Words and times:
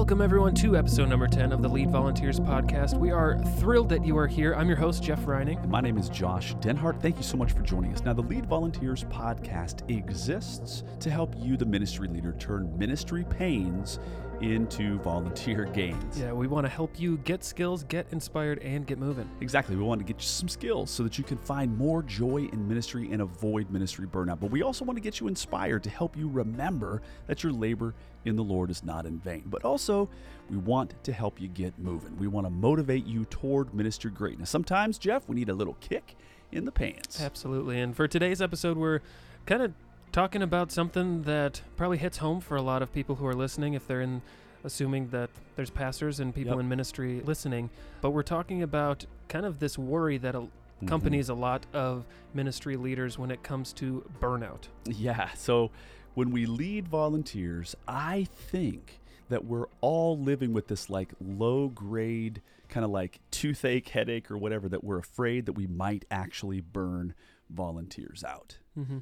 Welcome, 0.00 0.22
everyone, 0.22 0.54
to 0.54 0.78
episode 0.78 1.10
number 1.10 1.28
10 1.28 1.52
of 1.52 1.60
the 1.60 1.68
Lead 1.68 1.90
Volunteers 1.90 2.40
podcast. 2.40 2.98
We 2.98 3.10
are 3.10 3.38
thrilled 3.58 3.90
that 3.90 4.02
you 4.02 4.16
are 4.16 4.26
here. 4.26 4.54
I'm 4.54 4.66
your 4.66 4.78
host, 4.78 5.02
Jeff 5.02 5.26
Reining. 5.26 5.60
My 5.68 5.82
name 5.82 5.98
is 5.98 6.08
Josh 6.08 6.54
Denhart. 6.54 7.02
Thank 7.02 7.18
you 7.18 7.22
so 7.22 7.36
much 7.36 7.52
for 7.52 7.60
joining 7.60 7.92
us. 7.92 8.02
Now, 8.02 8.14
the 8.14 8.22
Lead 8.22 8.46
Volunteers 8.46 9.04
podcast 9.04 9.88
exists 9.94 10.84
to 11.00 11.10
help 11.10 11.34
you, 11.36 11.58
the 11.58 11.66
ministry 11.66 12.08
leader, 12.08 12.34
turn 12.38 12.76
ministry 12.78 13.26
pains 13.28 13.98
into 14.40 14.98
volunteer 15.00 15.64
gains. 15.74 16.18
Yeah, 16.18 16.32
we 16.32 16.46
want 16.46 16.64
to 16.64 16.70
help 16.70 16.98
you 16.98 17.18
get 17.18 17.44
skills, 17.44 17.84
get 17.84 18.06
inspired, 18.10 18.58
and 18.60 18.86
get 18.86 18.98
moving. 18.98 19.28
Exactly. 19.42 19.76
We 19.76 19.82
want 19.82 20.00
to 20.00 20.04
get 20.04 20.16
you 20.20 20.26
some 20.26 20.48
skills 20.48 20.90
so 20.90 21.02
that 21.02 21.18
you 21.18 21.24
can 21.24 21.36
find 21.36 21.76
more 21.76 22.02
joy 22.02 22.48
in 22.50 22.66
ministry 22.66 23.12
and 23.12 23.20
avoid 23.20 23.70
ministry 23.70 24.06
burnout. 24.06 24.40
But 24.40 24.50
we 24.50 24.62
also 24.62 24.84
want 24.84 24.96
to 24.96 25.02
get 25.02 25.20
you 25.20 25.28
inspired 25.28 25.82
to 25.84 25.90
help 25.90 26.16
you 26.16 26.28
remember 26.28 27.02
that 27.26 27.42
your 27.42 27.52
labor 27.52 27.94
in 28.24 28.36
the 28.36 28.44
Lord 28.44 28.70
is 28.70 28.82
not 28.84 29.06
in 29.06 29.18
vain. 29.18 29.44
But 29.46 29.64
also, 29.64 30.08
we 30.50 30.56
want 30.56 30.94
to 31.04 31.12
help 31.12 31.40
you 31.40 31.48
get 31.48 31.78
moving. 31.78 32.16
We 32.18 32.26
want 32.26 32.46
to 32.46 32.50
motivate 32.50 33.06
you 33.06 33.24
toward 33.26 33.72
ministry 33.74 34.10
greatness. 34.10 34.50
Sometimes, 34.50 34.98
Jeff, 34.98 35.28
we 35.28 35.36
need 35.36 35.48
a 35.48 35.54
little 35.54 35.76
kick 35.80 36.16
in 36.52 36.64
the 36.64 36.72
pants. 36.72 37.20
Absolutely. 37.20 37.80
And 37.80 37.94
for 37.96 38.06
today's 38.08 38.42
episode, 38.42 38.76
we're 38.76 39.00
kind 39.46 39.62
of 39.62 39.72
talking 40.12 40.42
about 40.42 40.72
something 40.72 41.22
that 41.22 41.62
probably 41.76 41.98
hits 41.98 42.18
home 42.18 42.40
for 42.40 42.56
a 42.56 42.62
lot 42.62 42.82
of 42.82 42.92
people 42.92 43.14
who 43.16 43.26
are 43.26 43.34
listening 43.34 43.74
if 43.74 43.86
they're 43.86 44.00
in 44.00 44.22
assuming 44.64 45.08
that 45.08 45.30
there's 45.56 45.70
pastors 45.70 46.20
and 46.20 46.34
people 46.34 46.52
Yep. 46.54 46.60
in 46.60 46.68
ministry 46.68 47.22
listening 47.24 47.70
but 48.02 48.10
we're 48.10 48.22
talking 48.22 48.60
about 48.62 49.06
kind 49.28 49.46
of 49.46 49.58
this 49.60 49.78
worry 49.78 50.18
that 50.18 50.34
Mm-hmm. 50.34 50.86
accompanies 50.86 51.28
a 51.28 51.34
lot 51.34 51.66
of 51.74 52.04
ministry 52.34 52.74
leaders 52.76 53.18
when 53.18 53.30
it 53.30 53.42
comes 53.42 53.72
to 53.74 54.02
burnout 54.20 54.68
Yeah. 54.86 55.28
So 55.34 55.70
when 56.14 56.30
we 56.30 56.46
lead 56.46 56.88
volunteers, 56.88 57.74
I 57.86 58.26
think 58.30 59.00
that 59.28 59.44
we're 59.44 59.66
all 59.80 60.18
living 60.18 60.52
with 60.52 60.68
this 60.68 60.90
like 60.90 61.12
low 61.20 61.68
grade 61.68 62.42
kind 62.68 62.84
of 62.84 62.90
like 62.90 63.20
toothache, 63.30 63.88
headache, 63.88 64.30
or 64.30 64.38
whatever 64.38 64.68
that 64.68 64.84
we're 64.84 64.98
afraid 64.98 65.46
that 65.46 65.52
we 65.52 65.66
might 65.66 66.04
actually 66.10 66.60
burn 66.60 67.14
volunteers 67.48 68.22
out. 68.24 68.58
hmm 68.74 68.98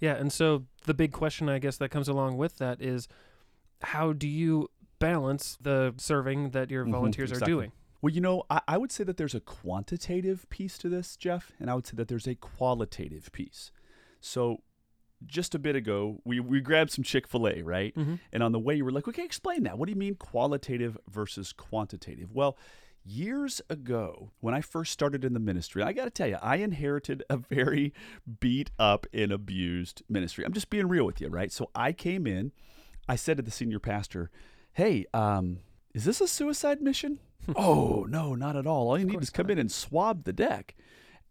Yeah, 0.00 0.14
and 0.14 0.32
so 0.32 0.64
the 0.86 0.94
big 0.94 1.12
question, 1.12 1.48
I 1.48 1.58
guess, 1.58 1.76
that 1.78 1.90
comes 1.90 2.08
along 2.08 2.36
with 2.38 2.58
that 2.58 2.80
is, 2.80 3.08
how 3.82 4.12
do 4.12 4.26
you 4.28 4.68
balance 4.98 5.58
the 5.60 5.94
serving 5.98 6.50
that 6.50 6.70
your 6.70 6.84
Mhm, 6.84 6.92
volunteers 6.92 7.30
exactly. 7.30 7.52
are 7.52 7.56
doing? 7.56 7.72
Well, 8.02 8.12
you 8.14 8.20
know, 8.22 8.44
I, 8.48 8.62
I 8.68 8.78
would 8.78 8.90
say 8.92 9.04
that 9.04 9.18
there's 9.18 9.34
a 9.34 9.40
quantitative 9.40 10.48
piece 10.48 10.78
to 10.78 10.88
this, 10.88 11.16
Jeff, 11.16 11.52
and 11.60 11.70
I 11.70 11.74
would 11.74 11.86
say 11.86 11.96
that 11.96 12.08
there's 12.08 12.26
a 12.26 12.34
qualitative 12.34 13.30
piece. 13.32 13.70
So 14.20 14.62
just 15.26 15.54
a 15.54 15.58
bit 15.58 15.76
ago, 15.76 16.20
we, 16.24 16.40
we 16.40 16.60
grabbed 16.60 16.90
some 16.90 17.04
Chick 17.04 17.28
fil 17.28 17.48
A, 17.48 17.62
right? 17.62 17.94
Mm-hmm. 17.94 18.16
And 18.32 18.42
on 18.42 18.52
the 18.52 18.58
way, 18.58 18.74
you 18.74 18.84
were 18.84 18.92
like, 18.92 19.08
okay, 19.08 19.24
explain 19.24 19.64
that. 19.64 19.78
What 19.78 19.86
do 19.86 19.92
you 19.92 19.98
mean 19.98 20.14
qualitative 20.14 20.96
versus 21.08 21.52
quantitative? 21.52 22.32
Well, 22.32 22.56
years 23.04 23.60
ago, 23.68 24.30
when 24.40 24.54
I 24.54 24.60
first 24.60 24.92
started 24.92 25.24
in 25.24 25.32
the 25.32 25.40
ministry, 25.40 25.82
I 25.82 25.92
got 25.92 26.04
to 26.04 26.10
tell 26.10 26.28
you, 26.28 26.38
I 26.42 26.56
inherited 26.56 27.22
a 27.30 27.36
very 27.36 27.92
beat 28.40 28.70
up 28.78 29.06
and 29.12 29.32
abused 29.32 30.02
ministry. 30.08 30.44
I'm 30.44 30.52
just 30.52 30.70
being 30.70 30.88
real 30.88 31.04
with 31.04 31.20
you, 31.20 31.28
right? 31.28 31.52
So 31.52 31.70
I 31.74 31.92
came 31.92 32.26
in, 32.26 32.52
I 33.08 33.16
said 33.16 33.36
to 33.36 33.42
the 33.42 33.50
senior 33.50 33.78
pastor, 33.78 34.30
hey, 34.72 35.06
um, 35.12 35.58
is 35.94 36.04
this 36.04 36.20
a 36.20 36.28
suicide 36.28 36.80
mission? 36.80 37.18
oh, 37.56 38.06
no, 38.08 38.34
not 38.34 38.56
at 38.56 38.66
all. 38.66 38.88
All 38.88 38.98
you 38.98 39.06
need 39.06 39.22
is 39.22 39.30
come 39.30 39.46
not. 39.46 39.52
in 39.52 39.58
and 39.58 39.72
swab 39.72 40.24
the 40.24 40.32
deck. 40.32 40.76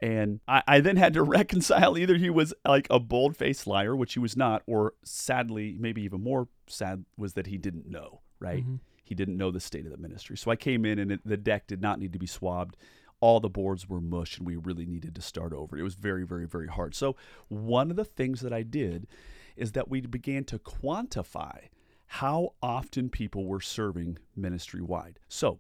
And 0.02 0.39
I, 0.47 0.64
I 0.67 0.80
then 0.80 0.95
had 0.97 1.14
to 1.14 1.23
reconcile 1.39 1.97
either 1.97 2.16
he 2.16 2.30
was 2.30 2.53
like 2.66 2.88
a 2.89 3.00
bold 3.00 3.36
faced 3.36 3.67
liar, 3.67 3.95
which 3.95 4.14
he 4.14 4.19
was 4.19 4.38
not, 4.38 4.64
or 4.66 4.94
sadly, 5.03 5.75
maybe 5.80 6.02
even 6.03 6.22
more 6.22 6.47
sad 6.67 7.05
was 7.17 7.33
that 7.33 7.47
he 7.47 7.58
didn't 7.58 7.89
know, 7.89 8.22
right? 8.39 8.66
Mhm. 8.66 8.80
He 9.03 9.16
didn't 9.16 9.38
know 9.38 9.52
the 9.52 9.59
state 9.59 9.86
of 9.86 9.92
the 9.92 9.97
ministry. 9.97 10.38
So 10.38 10.52
I 10.52 10.55
came 10.55 10.86
in 10.86 11.00
and 11.00 11.11
it, 11.11 11.22
the 11.25 11.38
deck 11.38 11.67
did 11.67 11.81
not 11.81 12.00
need 12.00 12.14
to 12.14 12.20
be 12.20 12.27
swabbed. 12.27 12.77
All 13.22 13.39
the 13.39 13.50
boards 13.50 13.89
were 13.89 14.00
mush 14.00 14.38
and 14.38 14.47
we 14.47 14.55
really 14.55 14.86
needed 14.86 15.16
to 15.16 15.22
start 15.22 15.52
over. 15.52 15.77
It 15.77 15.83
was 15.83 15.95
very, 15.95 16.26
very, 16.26 16.48
very 16.48 16.67
hard. 16.67 16.95
So 16.95 17.15
one 17.49 17.89
of 17.89 17.98
the 17.98 18.05
things 18.05 18.42
that 18.42 18.54
I 18.54 18.61
did 18.64 19.08
is 19.58 19.73
that 19.73 19.89
we 19.89 19.99
began 20.02 20.45
to 20.45 20.59
quantify 20.59 21.67
how 22.14 22.54
often 22.61 23.09
people 23.09 23.45
were 23.45 23.59
serving 23.59 24.17
ministry 24.36 24.82
wide. 24.82 25.20
So 25.27 25.59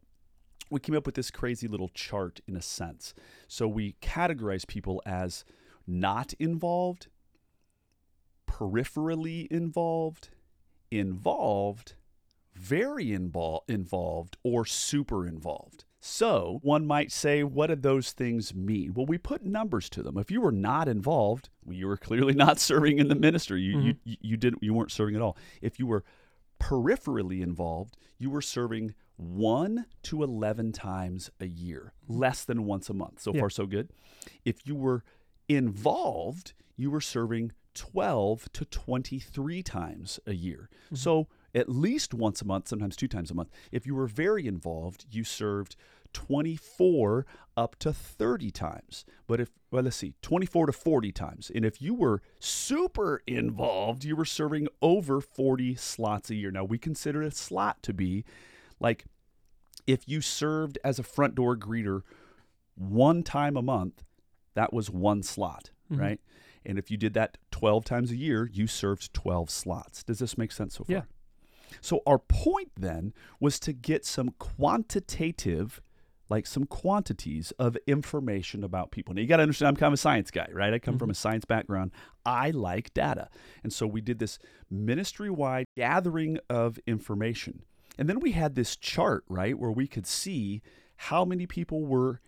we 0.69 0.79
came 0.79 0.95
up 0.95 1.05
with 1.05 1.15
this 1.15 1.31
crazy 1.31 1.67
little 1.67 1.89
chart 1.89 2.41
in 2.47 2.55
a 2.55 2.61
sense. 2.61 3.13
So 3.47 3.67
we 3.67 3.95
categorize 4.01 4.67
people 4.67 5.01
as 5.05 5.43
not 5.87 6.33
involved, 6.33 7.07
peripherally 8.47 9.47
involved, 9.47 10.29
involved, 10.91 11.95
very 12.53 13.07
invol- 13.07 13.61
involved, 13.67 14.37
or 14.43 14.65
super 14.65 15.25
involved. 15.25 15.85
So 16.01 16.59
one 16.61 16.85
might 16.85 17.11
say, 17.11 17.43
what 17.43 17.67
do 17.67 17.75
those 17.75 18.11
things 18.11 18.55
mean? 18.55 18.93
Well, 18.93 19.05
we 19.05 19.17
put 19.17 19.43
numbers 19.43 19.89
to 19.89 20.03
them. 20.03 20.17
If 20.17 20.31
you 20.31 20.39
were 20.39 20.51
not 20.51 20.87
involved, 20.87 21.49
well, 21.65 21.75
you 21.75 21.87
were 21.87 21.97
clearly 21.97 22.33
not 22.33 22.59
serving 22.59 22.99
in 22.99 23.09
the 23.09 23.15
ministry. 23.15 23.61
You, 23.61 23.71
you, 23.71 23.93
mm-hmm. 23.93 24.09
you, 24.09 24.17
you 24.21 24.37
didn't. 24.37 24.63
You 24.63 24.73
weren't 24.73 24.91
serving 24.91 25.15
at 25.15 25.21
all. 25.21 25.37
If 25.61 25.77
you 25.77 25.87
were 25.87 26.05
peripherally 26.59 27.41
involved, 27.41 27.97
you 28.17 28.29
were 28.29 28.41
serving 28.41 28.93
one 29.19 29.85
to 30.03 30.23
11 30.23 30.71
times 30.71 31.29
a 31.39 31.45
year, 31.47 31.93
less 32.07 32.45
than 32.45 32.65
once 32.65 32.89
a 32.89 32.93
month. 32.93 33.19
So 33.19 33.33
Yeah. 33.33 33.41
far, 33.41 33.49
so 33.49 33.65
good. 33.65 33.89
If 34.45 34.65
you 34.65 34.75
were 34.75 35.03
involved, 35.49 36.53
you 36.77 36.89
were 36.89 37.01
serving 37.01 37.51
12 37.73 38.51
to 38.53 38.65
23 38.65 39.61
times 39.61 40.19
a 40.25 40.33
year. 40.33 40.69
Mm-hmm. 40.85 40.95
So 40.95 41.27
at 41.53 41.67
least 41.69 42.13
once 42.13 42.41
a 42.41 42.45
month, 42.45 42.67
sometimes 42.67 42.95
two 42.95 43.07
times 43.07 43.29
a 43.29 43.33
month. 43.33 43.49
If 43.71 43.85
you 43.85 43.93
were 43.95 44.07
very 44.07 44.47
involved, 44.47 45.05
you 45.11 45.23
served 45.23 45.75
24 46.13 47.25
up 47.57 47.75
to 47.79 47.93
30 47.93 48.51
times. 48.51 49.05
But 49.27 49.39
if, 49.39 49.49
well, 49.71 49.83
let's 49.83 49.97
see, 49.97 50.15
24 50.21 50.67
to 50.67 50.71
40 50.71 51.11
times. 51.11 51.51
And 51.53 51.65
if 51.65 51.81
you 51.81 51.93
were 51.93 52.21
super 52.39 53.21
involved, 53.27 54.03
you 54.03 54.15
were 54.15 54.25
serving 54.25 54.67
over 54.81 55.21
40 55.21 55.75
slots 55.75 56.29
a 56.29 56.35
year. 56.35 56.51
Now, 56.51 56.63
we 56.63 56.77
consider 56.77 57.21
a 57.21 57.31
slot 57.31 57.83
to 57.83 57.93
be 57.93 58.23
like 58.79 59.05
if 59.87 60.07
you 60.07 60.21
served 60.21 60.77
as 60.83 60.99
a 60.99 61.03
front 61.03 61.35
door 61.35 61.55
greeter 61.57 62.01
one 62.75 63.23
time 63.23 63.57
a 63.57 63.61
month, 63.61 64.03
that 64.53 64.71
was 64.73 64.89
one 64.89 65.23
slot, 65.23 65.71
Mhm. 65.91 65.99
right? 65.99 66.21
And 66.65 66.77
if 66.77 66.91
you 66.91 66.97
did 66.97 67.13
that 67.13 67.37
12 67.51 67.85
times 67.85 68.11
a 68.11 68.15
year, 68.15 68.49
you 68.51 68.67
served 68.67 69.13
12 69.13 69.49
slots. 69.49 70.03
Does 70.03 70.19
this 70.19 70.37
make 70.37 70.51
sense 70.51 70.75
so 70.75 70.83
far? 70.83 70.93
Yeah. 70.93 71.03
So 71.81 72.01
our 72.05 72.19
point 72.19 72.71
then 72.75 73.13
was 73.39 73.59
to 73.61 73.73
get 73.73 74.05
some 74.05 74.29
quantitative, 74.39 75.81
like 76.29 76.45
some 76.45 76.65
quantities 76.65 77.51
of 77.59 77.77
information 77.87 78.63
about 78.63 78.91
people. 78.91 79.13
Now 79.13 79.21
you 79.21 79.27
got 79.27 79.37
to 79.37 79.43
understand, 79.43 79.69
I'm 79.69 79.75
kind 79.75 79.87
of 79.89 79.93
a 79.93 79.97
science 79.97 80.31
guy, 80.31 80.47
right? 80.51 80.73
I 80.73 80.79
come 80.79 80.97
from 80.97 81.09
a 81.09 81.15
science 81.15 81.45
background. 81.45 81.91
I 82.25 82.51
like 82.51 82.93
data, 82.93 83.29
and 83.63 83.71
so 83.73 83.87
we 83.87 84.01
did 84.01 84.19
this 84.19 84.37
ministry-wide 84.69 85.65
gathering 85.75 86.37
of 86.49 86.79
information, 86.85 87.63
and 87.99 88.07
then 88.09 88.21
we 88.21 88.31
had 88.31 88.55
this 88.55 88.77
chart, 88.77 89.25
right, 89.27 89.59
where 89.59 89.71
we 89.71 89.85
could 89.85 90.07
see 90.07 90.61
how 90.95 91.25
many 91.25 91.45
people 91.45 91.85
were 91.85 92.21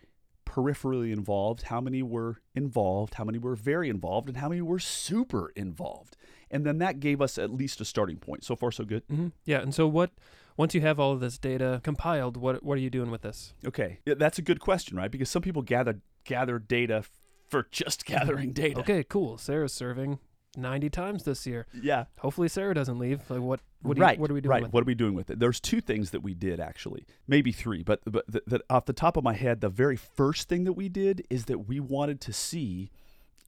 peripherally 0.45 1.13
involved, 1.13 1.63
how 1.63 1.79
many 1.79 2.03
were 2.03 2.41
involved, 2.53 3.13
how 3.13 3.23
many 3.23 3.37
were 3.37 3.55
very 3.55 3.89
involved, 3.89 4.27
and 4.27 4.37
how 4.37 4.49
many 4.49 4.61
were 4.61 4.79
super 4.79 5.53
involved. 5.55 6.17
And 6.49 6.65
then 6.65 6.79
that 6.79 6.99
gave 6.99 7.21
us 7.21 7.37
at 7.37 7.51
least 7.51 7.79
a 7.79 7.85
starting 7.85 8.17
point. 8.17 8.43
So 8.43 8.57
far, 8.57 8.71
so 8.71 8.83
good. 8.83 9.03
hmm 9.09 9.29
Yeah, 9.45 9.61
and 9.61 9.73
so 9.73 9.87
what? 9.87 10.11
Once 10.57 10.75
you 10.75 10.81
have 10.81 10.99
all 10.99 11.13
of 11.13 11.21
this 11.21 11.37
data 11.37 11.79
compiled, 11.83 12.35
what 12.35 12.61
what 12.63 12.77
are 12.77 12.81
you 12.81 12.89
doing 12.89 13.09
with 13.09 13.21
this? 13.21 13.53
Okay, 13.65 13.99
yeah, 14.05 14.15
that's 14.15 14.37
a 14.37 14.41
good 14.41 14.59
question, 14.59 14.97
right? 14.97 15.09
Because 15.09 15.29
some 15.29 15.41
people 15.41 15.61
gather 15.61 16.01
gather 16.25 16.59
data 16.59 17.05
for 17.49 17.67
just 17.71 18.05
gathering 18.13 18.51
data. 18.51 18.81
Okay, 18.81 19.05
cool. 19.05 19.37
Sarah's 19.37 19.73
serving 19.73 20.19
ninety 20.55 20.89
times 20.89 21.23
this 21.23 21.45
year. 21.45 21.67
Yeah. 21.81 22.05
Hopefully, 22.19 22.49
Sarah 22.49 22.73
doesn't 22.73 22.99
leave. 22.99 23.21
Like, 23.29 23.41
what? 23.41 23.59
What, 23.83 23.97
do 23.97 24.01
right. 24.01 24.17
you, 24.17 24.21
what 24.21 24.29
are 24.29 24.33
we 24.35 24.41
doing 24.41 24.51
right. 24.51 24.63
with? 24.63 24.73
What 24.73 24.81
are 24.81 24.85
we 24.85 24.93
doing 24.93 25.15
with 25.15 25.31
it? 25.31 25.39
There's 25.39 25.59
two 25.59 25.81
things 25.81 26.11
that 26.11 26.21
we 26.21 26.35
did 26.35 26.59
actually, 26.59 27.07
maybe 27.27 27.51
three, 27.51 27.81
but 27.81 28.01
but 28.05 28.31
th- 28.31 28.43
that 28.47 28.61
off 28.69 28.85
the 28.85 28.93
top 28.93 29.17
of 29.17 29.23
my 29.23 29.33
head, 29.33 29.61
the 29.61 29.69
very 29.69 29.95
first 29.95 30.47
thing 30.47 30.65
that 30.65 30.73
we 30.73 30.87
did 30.87 31.25
is 31.29 31.45
that 31.45 31.67
we 31.67 31.79
wanted 31.79 32.21
to 32.21 32.33
see 32.33 32.91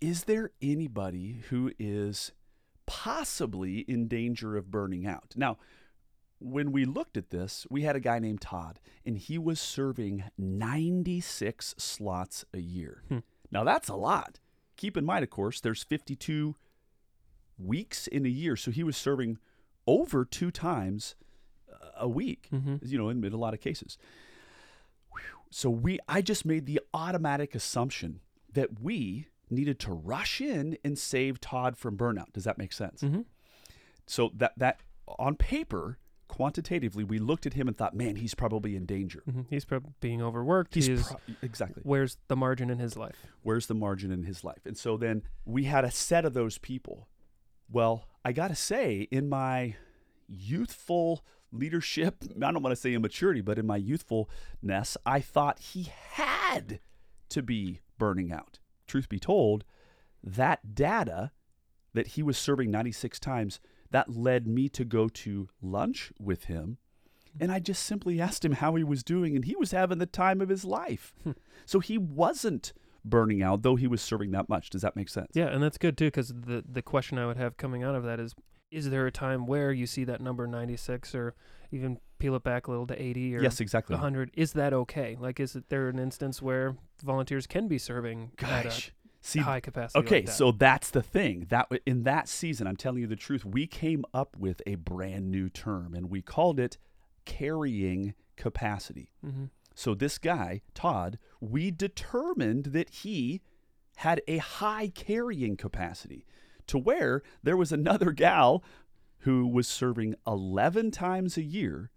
is 0.02 0.26
there 0.26 0.52
anybody 0.62 1.44
who 1.50 1.72
is 1.80 2.34
possibly 2.86 3.80
in 3.80 4.08
danger 4.08 4.58
of 4.58 4.70
burning 4.70 5.08
out. 5.08 5.34
Now, 5.38 5.58
when 6.40 6.72
we 6.74 6.84
looked 6.84 7.16
at 7.16 7.30
this, 7.30 7.66
we 7.70 7.84
had 7.84 7.96
a 7.96 8.02
guy 8.02 8.20
named 8.20 8.42
Todd, 8.42 8.80
and 9.06 9.18
he 9.18 9.38
was 9.38 9.62
serving 9.62 10.26
96 10.38 11.76
slots 11.78 12.44
a 12.54 12.60
year. 12.60 13.04
Hmm. 13.08 13.20
Now, 13.50 13.64
that's 13.64 13.88
a 13.88 13.96
lot. 13.96 14.40
Keep 14.76 14.98
in 14.98 15.06
mind, 15.06 15.24
of 15.24 15.30
course, 15.30 15.62
there's 15.62 15.84
52 15.84 16.56
weeks 17.64 18.08
in 18.08 18.26
a 18.26 18.30
year, 18.30 18.56
so 18.56 18.72
he 18.72 18.84
was 18.84 18.98
serving 18.98 19.38
over 19.88 20.26
two 20.26 20.52
times 20.52 21.16
a 21.98 22.08
week, 22.08 22.48
Mhm. 22.52 22.80
you 22.88 22.98
know, 22.98 23.10
in, 23.10 23.24
in 23.24 23.34
a 23.34 23.38
lot 23.38 23.54
of 23.54 23.60
cases. 23.60 23.98
Whew. 25.12 25.22
So 25.52 25.70
we, 25.70 26.00
I 26.08 26.22
just 26.22 26.46
made 26.46 26.66
the 26.66 26.80
automatic 26.94 27.54
assumption 27.56 28.22
that 28.52 28.80
we 28.82 29.28
needed 29.50 29.80
to 29.80 29.94
rush 29.94 30.42
in 30.42 30.78
and 30.84 30.98
save 30.98 31.40
Todd 31.40 31.78
from 31.78 31.98
burnout. 31.98 32.32
Does 32.34 32.44
that 32.46 32.58
make 32.58 32.74
sense? 32.74 33.02
Mhm. 33.02 33.26
So 34.08 34.32
that 34.36 34.54
that 34.58 34.82
on 35.20 35.36
paper 35.36 35.98
quantitatively, 36.28 37.04
we 37.04 37.20
looked 37.20 37.46
at 37.46 37.54
him 37.54 37.68
and 37.68 37.78
thought, 37.78 37.94
man, 37.96 38.16
he's 38.16 38.34
probably 38.34 38.76
in 38.76 38.86
danger. 38.88 39.22
Mhm. 39.30 39.46
He's 39.50 39.66
probably 39.66 39.92
being 40.00 40.22
overworked. 40.22 40.74
He's 40.74 40.88
He's, 40.88 41.06
pro- 41.08 41.20
exactly. 41.44 41.84
where's 41.86 42.18
the 42.28 42.36
margin 42.36 42.72
in 42.72 42.80
his 42.80 42.98
life? 42.98 43.16
Where's 43.44 43.68
the 43.68 43.76
margin 43.76 44.12
in 44.12 44.24
his 44.24 44.44
life? 44.44 44.66
And 44.66 44.76
so 44.76 44.98
then 44.98 45.22
we 45.46 45.66
had 45.66 45.86
a 45.86 45.92
set 45.92 46.26
of 46.26 46.34
those 46.34 46.58
people. 46.58 47.08
Well, 47.70 48.06
I 48.24 48.32
got 48.32 48.50
to 48.50 48.56
say, 48.56 49.08
in 49.12 49.30
my 49.30 49.76
youthful 50.28 51.24
leadership, 51.52 52.24
I 52.36 52.52
don't 52.52 52.64
want 52.64 52.76
to 52.76 52.82
say 52.82 52.94
immaturity, 52.94 53.42
but 53.42 53.60
in 53.60 53.66
my 53.66 53.78
youthfulness, 53.78 54.98
I 55.06 55.20
thought 55.20 55.60
he 55.60 55.92
had 56.12 56.80
to 57.30 57.42
be 57.42 57.82
burning 57.98 58.32
out. 58.32 58.60
Truth 58.88 59.10
be 59.10 59.20
told, 59.20 59.64
that 60.24 60.76
data 60.76 61.32
that 61.94 62.08
he 62.08 62.24
was 62.24 62.38
serving 62.38 62.72
96 62.72 63.20
times, 63.20 63.60
that 63.92 64.16
led 64.16 64.48
me 64.48 64.68
to 64.70 64.84
go 64.84 65.08
to 65.08 65.50
lunch 65.62 66.12
with 66.20 66.46
him. 66.46 66.78
And 67.40 67.52
I 67.52 67.60
just 67.60 67.84
simply 67.84 68.20
asked 68.20 68.46
him 68.46 68.54
how 68.54 68.76
he 68.76 68.84
was 68.84 69.04
doing, 69.04 69.36
and 69.36 69.46
he 69.46 69.56
was 69.56 69.72
having 69.72 69.98
the 69.98 70.06
time 70.06 70.42
of 70.42 70.50
his 70.50 70.66
life. 70.66 71.14
Hmm. 71.24 71.32
So 71.66 71.80
he 71.80 71.98
wasn't 71.98 72.74
burning 73.06 73.42
out, 73.44 73.62
though 73.64 73.76
he 73.76 73.88
was 73.88 74.02
serving 74.02 74.32
that 74.32 74.48
much. 74.50 74.70
Does 74.70 74.82
that 74.82 74.96
make 74.96 75.10
sense? 75.10 75.32
Yeah, 75.34 75.48
and 75.48 75.62
that's 75.62 75.78
good 75.78 75.98
too, 75.98 76.08
because 76.08 76.30
the 76.30 76.64
the 76.68 76.82
question 76.82 77.18
I 77.18 77.26
would 77.26 77.38
have 77.38 77.58
coming 77.58 77.84
out 77.84 77.96
of 77.96 78.04
that 78.04 78.20
is: 78.20 78.34
Is 78.72 78.90
there 78.90 79.06
a 79.08 79.12
time 79.12 79.46
where 79.46 79.72
you 79.72 79.86
see 79.88 80.04
that 80.06 80.22
number 80.22 80.48
ninety 80.48 80.78
six, 80.78 81.14
or 81.14 81.36
even 81.72 82.00
peel 82.20 82.36
it 82.36 82.44
back 82.44 82.68
a 82.68 82.72
little 82.72 82.88
to 82.88 83.02
eighty 83.02 83.36
or 83.36 83.42
Yes, 83.42 83.60
exactly. 83.60 83.98
hundred? 83.98 84.32
Is 84.36 84.54
that 84.54 84.74
okay? 84.74 85.18
Like, 85.20 85.40
is 85.40 85.56
it 85.56 85.70
there 85.70 85.90
an 85.90 86.00
instance 86.00 86.42
where 86.42 86.76
volunteers 87.04 87.48
can 87.48 87.68
be 87.68 87.78
serving 87.78 88.32
at 88.40 88.64
Gosh. 88.66 88.90
a 88.90 88.92
See, 89.26 89.40
high 89.40 89.60
capacity? 89.62 90.00
okay, 90.06 90.16
like 90.18 90.26
that? 90.28 90.32
so 90.34 90.52
that's 90.52 90.90
the 90.90 91.02
thing. 91.02 91.48
That 91.50 91.68
in 91.86 92.04
that 92.04 92.28
season, 92.28 92.68
I'm 92.68 92.76
telling 92.78 93.00
you 93.02 93.08
the 93.08 93.16
truth, 93.16 93.44
we 93.46 93.68
came 93.68 94.04
up 94.14 94.36
with 94.38 94.62
a 94.68 94.76
brand 94.76 95.32
new 95.32 95.50
term 95.50 95.94
and 95.94 96.10
we 96.10 96.22
called 96.22 96.60
it 96.60 96.78
carrying 97.26 98.14
capacity. 98.36 99.10
Mhm. 99.26 99.50
So 99.76 99.94
this 99.96 100.18
guy, 100.18 100.62
Todd, 100.74 101.18
we 101.40 101.72
determined 101.72 102.66
that 102.68 102.90
he 102.90 103.42
had 103.98 104.22
a 104.28 104.38
high 104.38 104.88
carrying 104.90 105.56
capacity 105.58 106.26
to 106.68 106.78
where 106.78 107.22
there 107.42 107.58
was 107.58 107.72
another 107.72 108.12
gal 108.12 108.64
who 109.20 109.48
was 109.48 109.68
serving 109.68 110.16
11 110.28 110.92
times 110.92 111.38
a 111.38 111.44
year 111.44 111.90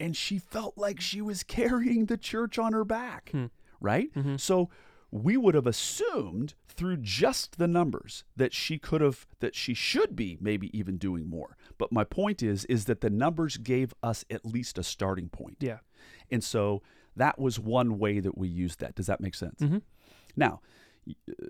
and 0.00 0.16
she 0.16 0.38
felt 0.38 0.76
like 0.76 1.00
she 1.00 1.20
was 1.20 1.42
carrying 1.42 2.06
the 2.06 2.16
church 2.16 2.58
on 2.58 2.72
her 2.72 2.84
back, 2.84 3.30
Hmm. 3.30 3.46
right? 3.80 4.12
Mhm. 4.14 4.40
So 4.40 4.68
we 5.10 5.36
would 5.36 5.54
have 5.54 5.66
assumed 5.66 6.54
through 6.66 6.96
just 6.96 7.58
the 7.58 7.68
numbers 7.68 8.24
that 8.34 8.52
she 8.54 8.78
could 8.78 9.00
have 9.02 9.26
that 9.40 9.54
she 9.54 9.74
should 9.74 10.16
be 10.16 10.38
maybe 10.40 10.76
even 10.76 10.96
doing 10.96 11.28
more. 11.28 11.56
But 11.78 11.92
my 11.92 12.02
point 12.04 12.42
is 12.42 12.64
is 12.64 12.86
that 12.86 13.00
the 13.02 13.10
numbers 13.10 13.58
gave 13.58 13.92
us 14.02 14.24
at 14.30 14.44
least 14.46 14.78
a 14.78 14.82
starting 14.82 15.28
point. 15.28 15.58
yeah, 15.60 15.80
And 16.30 16.42
so 16.42 16.82
that 17.16 17.38
was 17.38 17.58
one 17.58 17.98
way 17.98 18.20
that 18.20 18.36
we 18.38 18.48
used 18.48 18.80
that. 18.80 18.94
Does 18.94 19.06
that 19.06 19.20
make 19.20 19.34
sense? 19.34 19.60
hmm 19.60 19.78
Now, 20.36 20.60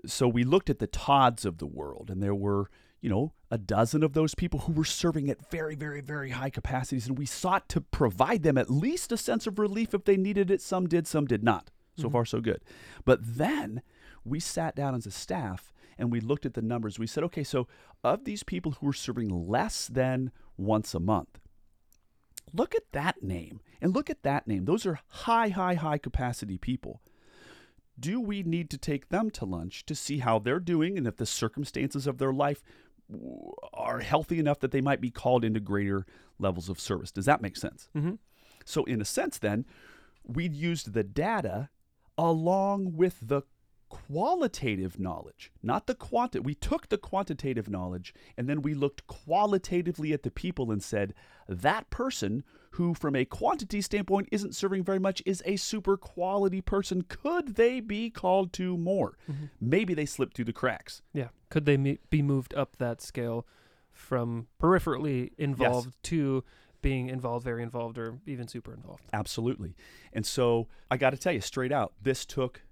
so 0.05 0.27
we 0.27 0.43
looked 0.43 0.69
at 0.69 0.79
the 0.79 0.87
Todds 0.87 1.45
of 1.45 1.57
the 1.59 1.67
world, 1.67 2.09
and 2.09 2.21
there 2.21 2.35
were, 2.35 2.69
you 3.01 3.09
know, 3.09 3.33
a 3.51 3.57
dozen 3.57 4.03
of 4.03 4.13
those 4.13 4.33
people 4.35 4.61
who 4.61 4.73
were 4.73 4.83
serving 4.85 5.29
at 5.29 5.49
very, 5.51 5.75
very, 5.75 6.01
very 6.01 6.31
high 6.31 6.49
capacities, 6.49 7.07
and 7.07 7.17
we 7.17 7.25
sought 7.25 7.69
to 7.69 7.81
provide 7.81 8.43
them 8.43 8.57
at 8.57 8.69
least 8.71 9.11
a 9.11 9.17
sense 9.17 9.45
of 9.45 9.59
relief 9.59 9.93
if 9.93 10.05
they 10.05 10.17
needed 10.17 10.49
it. 10.49 10.61
Some 10.61 10.87
did, 10.87 11.05
some 11.07 11.25
did 11.25 11.43
not. 11.43 11.69
So 11.95 12.09
Mhm. 12.09 12.11
far, 12.13 12.25
so 12.25 12.41
good. 12.41 12.61
But 13.05 13.19
then 13.21 13.83
we 14.25 14.39
sat 14.39 14.75
down 14.75 14.95
as 14.95 15.05
a 15.05 15.11
staff 15.11 15.71
and 15.99 16.11
we 16.11 16.19
looked 16.19 16.47
at 16.47 16.55
the 16.55 16.61
numbers. 16.63 16.97
We 16.97 17.05
said, 17.05 17.23
okay, 17.25 17.43
so 17.43 17.67
of 18.03 18.23
these 18.23 18.41
people 18.41 18.71
who 18.71 18.87
were 18.87 18.93
serving 18.93 19.29
less 19.29 19.87
than 19.87 20.31
once 20.57 20.95
a 20.95 20.99
month, 20.99 21.39
look 22.53 22.75
at 22.75 22.91
that 22.91 23.23
name 23.23 23.61
and 23.81 23.93
look 23.93 24.09
at 24.09 24.23
that 24.23 24.47
name. 24.47 24.65
Those 24.65 24.85
are 24.85 24.99
high, 25.07 25.49
high, 25.49 25.75
high 25.75 25.97
capacity 25.97 26.57
people. 26.57 27.01
Do 27.99 28.19
we 28.19 28.43
need 28.43 28.69
to 28.71 28.77
take 28.77 29.09
them 29.09 29.29
to 29.31 29.45
lunch 29.45 29.85
to 29.85 29.95
see 29.95 30.19
how 30.19 30.39
they're 30.39 30.59
doing 30.59 30.97
and 30.97 31.07
if 31.07 31.17
the 31.17 31.25
circumstances 31.25 32.07
of 32.07 32.17
their 32.17 32.33
life 32.33 32.63
are 33.73 33.99
healthy 33.99 34.39
enough 34.39 34.59
that 34.59 34.71
they 34.71 34.81
might 34.81 35.01
be 35.01 35.11
called 35.11 35.43
into 35.43 35.59
greater 35.59 36.05
levels 36.39 36.69
of 36.69 36.79
service? 36.79 37.11
Does 37.11 37.25
that 37.25 37.41
make 37.41 37.57
sense? 37.57 37.89
hmm 37.93 38.13
So, 38.65 38.83
in 38.85 39.01
a 39.01 39.05
sense, 39.05 39.37
then, 39.37 39.65
we'd 40.23 40.53
used 40.55 40.93
the 40.93 41.03
data 41.03 41.69
along 42.17 42.93
with 42.95 43.17
the 43.21 43.41
qualitative 43.93 44.99
knowledge, 44.99 45.51
not 45.61 45.87
the 45.87 45.95
quanti. 45.95 46.39
We 46.39 46.55
took 46.55 46.89
the 46.89 46.97
quantitative 46.97 47.69
knowledge 47.69 48.13
and 48.37 48.49
then 48.49 48.61
we 48.61 48.73
looked 48.73 49.07
qualitatively 49.07 50.13
at 50.13 50.23
the 50.23 50.31
people 50.31 50.71
and 50.71 50.81
said, 50.81 51.13
that 51.47 51.89
person 51.89 52.43
who, 52.71 52.93
from 52.93 53.15
a 53.15 53.25
quantity 53.25 53.81
standpoint, 53.81 54.29
isn't 54.31 54.55
serving 54.55 54.83
very 54.83 54.99
much 54.99 55.21
is 55.25 55.43
a 55.45 55.55
super 55.57 55.95
quality 55.97 56.61
person. 56.61 57.03
Could 57.03 57.55
they 57.55 57.79
be 57.79 58.09
called 58.09 58.51
to 58.53 58.77
more? 58.77 59.17
Mhm. 59.29 59.49
Maybe 59.61 59.93
they 59.93 60.05
slipped 60.05 60.35
through 60.35 60.45
the 60.45 60.53
cracks. 60.53 61.01
Yeah. 61.13 61.29
Could 61.49 61.65
they 61.65 61.77
me- 61.77 61.99
be 62.09 62.21
moved 62.21 62.53
up 62.55 62.77
that 62.77 63.01
scale 63.01 63.45
from 63.91 64.47
peripherally 64.59 65.31
involved 65.37 65.95
to 66.03 66.43
being 66.81 67.07
involved, 67.09 67.43
very 67.45 67.61
involved, 67.63 67.97
or 67.97 68.19
even 68.25 68.47
super 68.47 68.73
involved? 68.73 69.03
Absolutely. 69.13 69.75
And 70.11 70.25
so 70.25 70.67
I 70.89 70.97
got 70.97 71.11
to 71.11 71.17
tell 71.17 71.33
you 71.33 71.41
straight 71.41 71.71
out, 71.71 71.93
this 72.01 72.25
took 72.25 72.63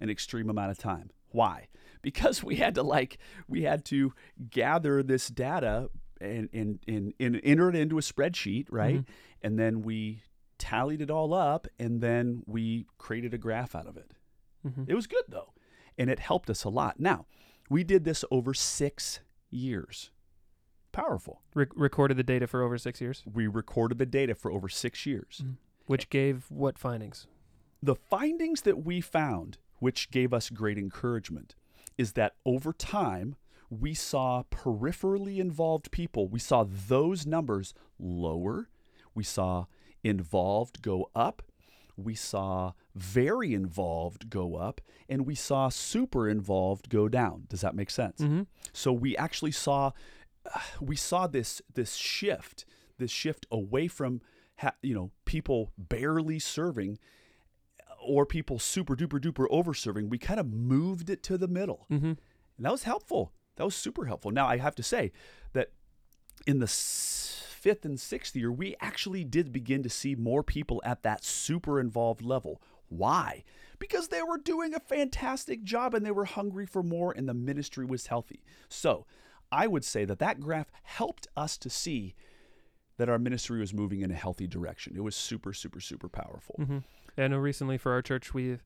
an 0.00 0.10
extreme 0.10 0.48
amount 0.50 0.70
of 0.70 0.78
time. 0.78 1.10
Why? 1.30 1.68
Because 2.02 2.42
we 2.44 2.56
had 2.56 2.74
to 2.76 2.82
like 2.82 3.18
we 3.48 3.62
had 3.62 3.84
to 3.86 4.12
gather 4.50 5.02
this 5.02 5.28
data 5.28 5.90
and 6.20 6.48
and, 6.52 6.78
and, 6.86 7.12
and 7.18 7.40
enter 7.44 7.68
it 7.68 7.76
into 7.76 7.98
a 7.98 8.02
spreadsheet, 8.02 8.66
right? 8.70 9.00
Mhm. 9.00 9.06
And 9.42 9.58
then 9.58 9.82
we 9.82 10.22
tallied 10.58 11.00
it 11.00 11.10
all 11.10 11.34
up 11.34 11.66
and 11.78 12.00
then 12.00 12.42
we 12.46 12.86
created 12.98 13.34
a 13.34 13.38
graph 13.38 13.74
out 13.74 13.86
of 13.86 13.96
it. 13.96 14.12
hmm 14.62 14.84
It 14.86 14.94
was 14.94 15.06
good 15.06 15.24
though. 15.28 15.52
And 15.98 16.08
it 16.10 16.18
helped 16.20 16.48
us 16.50 16.64
a 16.64 16.68
lot. 16.68 16.98
Now, 17.00 17.26
we 17.70 17.82
did 17.84 18.04
this 18.04 18.24
over 18.30 18.54
6 18.54 19.20
years. 19.50 20.10
Powerful. 20.92 21.42
Re- 21.54 21.66
recorded 21.74 22.16
the 22.16 22.22
data 22.22 22.46
for 22.46 22.62
over 22.62 22.78
six 22.78 23.00
years, 23.00 23.22
We 23.30 23.46
recorded 23.46 23.98
the 23.98 24.06
data 24.06 24.34
for 24.34 24.50
over 24.50 24.68
6 24.68 25.06
years. 25.06 25.42
which 25.86 26.08
gave 26.10 26.46
what 26.50 26.78
findings? 26.78 27.26
the 27.82 27.94
findings 27.94 28.62
that 28.62 28.84
we 28.84 29.00
found, 29.00 29.58
which 29.78 30.10
gave 30.10 30.32
us 30.32 30.50
great 30.50 30.78
encouragement, 30.78 31.54
is 31.98 32.12
that 32.12 32.34
over 32.44 32.72
time, 32.72 33.36
we 33.70 33.94
saw 33.94 34.44
peripherally 34.50 35.38
involved 35.38 35.90
people, 35.90 36.28
we 36.28 36.38
saw 36.38 36.64
those 36.64 37.26
numbers 37.26 37.74
lower. 37.98 38.68
We 39.14 39.24
saw 39.24 39.66
involved 40.04 40.82
go 40.82 41.10
up. 41.14 41.42
We 41.96 42.14
saw 42.14 42.72
very 42.94 43.54
involved 43.54 44.28
go 44.28 44.56
up. 44.56 44.80
And 45.08 45.26
we 45.26 45.34
saw 45.34 45.68
super 45.68 46.28
involved 46.28 46.90
go 46.90 47.08
down. 47.08 47.44
Does 47.48 47.62
that 47.62 47.74
make 47.74 47.90
sense? 47.90 48.20
Mm-hmm. 48.20 48.42
So 48.72 48.92
we 48.92 49.16
actually 49.16 49.52
saw 49.52 49.92
we 50.80 50.96
saw 50.96 51.26
this 51.26 51.62
this 51.74 51.94
shift, 51.94 52.66
this 52.98 53.10
shift 53.10 53.46
away 53.50 53.88
from 53.88 54.20
ha- 54.58 54.74
you 54.82 54.94
know 54.94 55.10
people 55.24 55.72
barely 55.78 56.38
serving 56.38 56.98
or 58.06 58.24
people 58.26 58.58
super 58.58 58.94
duper 58.96 59.20
duper 59.20 59.46
over 59.50 59.74
serving. 59.74 60.08
We 60.08 60.18
kind 60.18 60.40
of 60.40 60.46
moved 60.52 61.10
it 61.10 61.22
to 61.24 61.36
the 61.38 61.48
middle, 61.48 61.86
Mm-hmm. 61.90 62.06
and 62.06 62.16
that 62.60 62.72
was 62.72 62.84
helpful. 62.84 63.32
That 63.56 63.64
was 63.64 63.74
super 63.74 64.04
helpful. 64.06 64.30
Now 64.30 64.46
I 64.46 64.58
have 64.58 64.74
to 64.76 64.82
say 64.82 65.12
that 65.52 65.70
in 66.46 66.58
the 66.58 66.64
s- 66.64 67.42
fifth 67.48 67.84
and 67.84 67.98
sixth 67.98 68.36
year, 68.36 68.52
we 68.52 68.76
actually 68.80 69.24
did 69.24 69.50
begin 69.52 69.82
to 69.82 69.88
see 69.90 70.14
more 70.14 70.42
people 70.42 70.80
at 70.84 71.02
that 71.02 71.24
super 71.24 71.80
involved 71.80 72.22
level. 72.22 72.60
Why? 72.88 73.42
Because 73.78 74.08
they 74.08 74.22
were 74.22 74.38
doing 74.38 74.74
a 74.74 74.80
fantastic 74.80 75.64
job 75.64 75.94
and 75.94 76.04
they 76.06 76.10
were 76.12 76.24
hungry 76.26 76.66
for 76.66 76.82
more, 76.82 77.12
and 77.12 77.28
the 77.28 77.34
ministry 77.34 77.84
was 77.84 78.06
healthy. 78.06 78.42
So 78.68 79.06
I 79.50 79.66
would 79.66 79.84
say 79.84 80.04
that 80.04 80.18
that 80.20 80.38
graph 80.40 80.70
helped 80.82 81.26
us 81.36 81.56
to 81.58 81.70
see 81.70 82.14
that 82.98 83.08
our 83.08 83.18
ministry 83.18 83.58
was 83.60 83.74
moving 83.74 84.00
in 84.02 84.10
a 84.10 84.14
healthy 84.14 84.46
direction. 84.46 84.94
It 84.96 85.02
was 85.02 85.16
super, 85.16 85.52
super, 85.52 85.80
super 85.80 86.08
powerful. 86.08 86.56
Mm-hmm. 86.58 86.78
I 87.18 87.28
know 87.28 87.38
recently 87.38 87.78
for 87.78 87.92
our 87.92 88.02
church 88.02 88.34
we've 88.34 88.62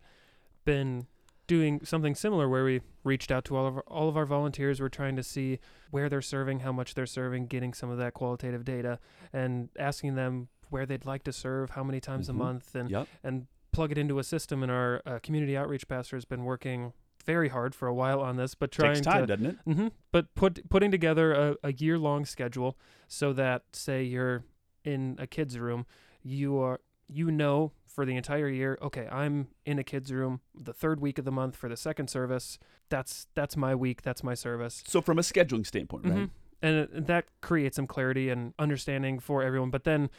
been 0.65 1.07
doing 1.47 1.81
something 1.85 2.15
similar 2.15 2.49
where 2.49 2.65
we 2.65 2.81
reached 3.03 3.31
out 3.33 3.45
to 3.47 3.57
all 3.57 3.67
of 3.67 3.77
our, 3.77 3.85
all 3.89 4.09
of 4.09 4.17
our 4.17 4.27
volunteers. 4.27 4.81
We're 4.81 4.89
trying 4.89 5.17
to 5.17 5.23
see 5.23 5.59
where 5.91 6.09
they're 6.09 6.23
serving, 6.23 6.61
how 6.61 6.71
much 6.73 6.95
they're 6.95 7.07
serving, 7.07 7.47
getting 7.47 7.73
some 7.75 7.91
of 7.91 7.99
that 7.99 8.15
qualitative 8.15 8.65
data, 8.65 8.99
and 9.33 9.69
asking 9.79 10.15
them 10.15 10.49
where 10.69 10.87
they'd 10.87 11.05
like 11.05 11.25
to 11.25 11.33
serve, 11.33 11.71
how 11.71 11.83
many 11.83 11.99
times 12.01 12.27
Mhm. 12.27 12.31
a 12.31 12.33
month, 12.35 12.75
and 12.77 12.91
Yep. 12.91 13.09
and 13.25 13.47
plug 13.73 13.91
it 13.91 13.99
into 13.99 14.19
a 14.21 14.25
system. 14.25 14.63
And 14.63 14.71
our 14.71 15.03
uh, 15.05 15.19
community 15.23 15.57
outreach 15.57 15.89
pastor 15.89 16.17
has 16.17 16.25
been 16.25 16.45
working 16.45 16.93
very 17.27 17.49
hard 17.49 17.75
for 17.75 17.89
a 17.89 17.95
while 17.95 18.21
on 18.21 18.37
this, 18.37 18.55
but 18.55 18.71
trying 18.71 18.95
Takes 18.95 19.07
time, 19.07 19.27
to 19.27 19.37
doesn't 19.37 19.47
it? 19.47 19.57
hmm 19.65 19.89
But 20.13 20.33
put 20.37 20.69
putting 20.71 20.91
together 20.93 21.33
a, 21.33 21.57
a 21.65 21.73
year 21.73 21.99
long 21.99 22.25
schedule 22.25 22.79
so 23.09 23.33
that 23.33 23.65
say 23.73 24.05
you're 24.05 24.45
in 24.85 25.17
a 25.19 25.27
kid's 25.27 25.59
room, 25.59 25.85
you 26.23 26.59
are 26.59 26.81
you 27.13 27.31
know 27.31 27.73
for 27.87 28.05
the 28.07 28.17
entire 28.17 28.49
year, 28.49 28.79
okay, 28.81 29.09
I'm 29.11 29.49
in 29.67 29.79
a 29.79 29.85
kid's 29.85 30.13
room 30.13 30.41
the 30.55 30.73
third 30.73 31.01
week 31.01 31.19
of 31.19 31.25
the 31.25 31.33
month 31.33 31.57
for 31.57 31.69
the 31.69 31.77
second 31.77 32.09
service. 32.09 32.59
That's 32.89 33.27
that's 33.35 33.57
my 33.57 33.75
week, 33.75 34.03
that's 34.03 34.23
my 34.23 34.35
service. 34.35 34.83
So 34.87 35.01
from 35.01 35.19
a 35.19 35.23
scheduling 35.23 35.67
standpoint, 35.67 36.05
right? 36.07 36.15
Mhm. 36.15 36.31
and 36.63 36.77
it- 36.77 37.07
that 37.07 37.25
creates 37.41 37.77
some 37.77 37.87
clarity 37.87 38.29
and 38.29 38.53
understanding 38.59 39.19
for 39.19 39.43
everyone. 39.43 39.71
But 39.71 39.85
then, 39.85 40.11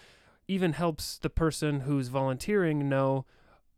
even 0.48 0.74
helps 0.74 1.17
the 1.19 1.29
person 1.29 1.81
who's 1.81 2.07
volunteering 2.07 2.89
know, 2.89 3.25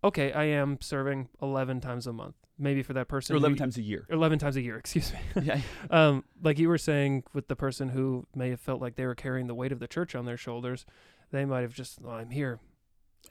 okay, 0.03 0.32
I 0.32 0.46
am 0.46 0.79
serving 0.82 1.29
eleven 1.41 1.79
times 1.82 2.08
a 2.08 2.13
month. 2.13 2.36
Maybe 2.58 2.82
for 2.84 2.93
that 2.93 3.08
person, 3.08 3.36
or 3.36 3.38
11 3.38 3.58
who- 3.58 3.60
times 3.60 3.77
a 3.77 3.82
year. 3.82 4.05
11 4.10 4.39
times 4.39 4.55
a 4.55 4.62
year. 4.62 4.77
Excuse 4.84 5.12
me. 5.12 5.20
yeah. 5.43 5.60
um, 5.91 6.24
like 6.41 6.58
you 6.60 6.70
were 6.70 6.77
saying 6.77 7.24
with 7.34 7.48
the 7.48 7.55
person 7.55 7.89
who 7.89 8.25
may 8.36 8.50
have 8.51 8.60
felt 8.62 8.79
like 8.79 8.96
they 8.96 9.05
were 9.05 9.15
carrying 9.15 9.48
the 9.48 9.55
weight 9.55 9.72
of 9.72 9.79
the 9.79 9.88
church 9.88 10.15
on 10.15 10.25
their 10.25 10.38
shoulders, 10.38 10.86
they 11.32 11.43
might 11.46 11.62
have 11.62 11.74
just, 11.74 12.00
oh, 12.05 12.12
I'm 12.12 12.29
here 12.29 12.60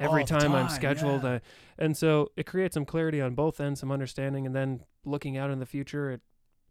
every 0.00 0.24
the 0.24 0.38
time, 0.38 0.54
I'm 0.54 0.68
scheduled. 0.68 1.22
yeah. 1.22 1.30
Uh, 1.30 1.38
and 1.78 1.96
so 1.96 2.30
it 2.36 2.46
creates 2.46 2.74
some 2.74 2.84
clarity 2.84 3.20
on 3.20 3.34
both 3.34 3.60
ends, 3.60 3.80
some 3.80 3.90
understanding, 3.90 4.46
and 4.46 4.54
then 4.54 4.80
looking 5.04 5.36
out 5.36 5.50
in 5.50 5.58
the 5.58 5.66
future, 5.66 6.10
it 6.10 6.20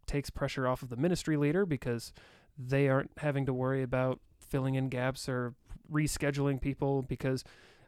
takes 0.06 0.30
pressure 0.30 0.66
off 0.66 0.82
of 0.82 0.88
the 0.88 0.96
ministry 0.96 1.36
leader 1.36 1.64
because 1.64 2.12
they 2.58 2.88
aren't 2.88 3.10
having 3.18 3.46
to 3.46 3.52
worry 3.52 3.82
about 3.82 4.20
filling 4.40 4.74
in 4.74 4.88
gaps 4.88 5.28
or 5.28 5.54
rescheduling 5.90 6.60
people 6.60 7.02
because 7.02 7.44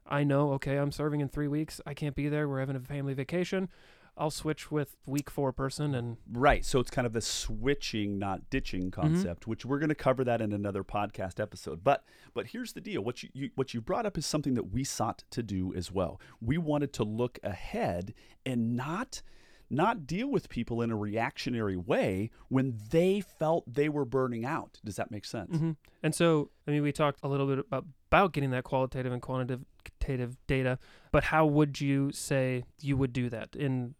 I 0.06 0.24
know, 0.24 0.52
okay, 0.52 0.76
I'm 0.76 0.92
serving 0.92 1.20
in 1.20 1.28
three 1.28 1.48
weeks. 1.48 1.80
I 1.86 1.94
can't 1.94 2.14
be 2.14 2.28
there. 2.28 2.48
We're 2.48 2.60
having 2.60 2.76
a 2.76 2.80
family 2.80 3.14
vacation. 3.14 3.68
I'll 4.16 4.30
switch 4.30 4.70
with 4.70 4.96
week 5.06 5.28
four 5.28 5.52
person 5.52 5.94
and 5.94 6.18
Right. 6.30 6.64
So 6.64 6.78
it's 6.78 6.90
kind 6.90 7.06
of 7.06 7.12
the 7.12 7.20
switching, 7.20 8.18
not 8.18 8.48
ditching 8.48 8.90
concept, 8.90 9.46
which 9.46 9.64
we're 9.64 9.78
going 9.78 9.88
to 9.88 9.94
cover 9.94 10.22
that 10.24 10.40
in 10.40 10.52
another 10.52 10.84
podcast 10.84 11.40
episode. 11.40 11.82
But 11.82 12.04
but 12.32 12.48
here's 12.48 12.72
the 12.74 12.80
deal: 12.80 13.02
what 13.02 13.22
you, 13.22 13.30
you 13.32 13.50
what 13.54 13.74
you 13.74 13.80
brought 13.80 14.06
up 14.06 14.16
is 14.16 14.26
something 14.26 14.54
that 14.54 14.70
we 14.72 14.84
sought 14.84 15.24
to 15.30 15.42
do 15.42 15.74
as 15.74 15.90
well. 15.90 16.20
We 16.40 16.58
wanted 16.58 16.92
to 16.94 17.04
look 17.04 17.38
ahead 17.42 18.14
and 18.46 18.76
not 18.76 19.22
not 19.70 20.06
deal 20.06 20.28
with 20.28 20.48
people 20.48 20.82
in 20.82 20.90
a 20.90 20.96
reactionary 20.96 21.76
way 21.76 22.30
when 22.48 22.78
they 22.90 23.20
felt 23.20 23.64
they 23.72 23.88
were 23.88 24.04
burning 24.04 24.44
out. 24.44 24.78
Does 24.84 24.96
that 24.96 25.10
make 25.10 25.24
sense? 25.24 25.56
hmm 25.56 25.72
And 26.02 26.14
so, 26.14 26.50
I 26.68 26.70
mean, 26.70 26.82
we 26.82 26.92
talked 26.92 27.18
a 27.22 27.28
little 27.28 27.46
bit 27.46 27.58
about, 27.60 27.86
about 28.10 28.32
getting 28.32 28.50
that 28.50 28.64
qualitative 28.64 29.12
and 29.12 29.22
quantitative 29.22 30.36
data, 30.46 30.78
but 31.12 31.24
how 31.24 31.46
would 31.46 31.80
you 31.80 32.12
say 32.12 32.64
you 32.80 32.96
would 32.96 33.12
do 33.12 33.28
that 33.30 33.56
in 33.56 33.94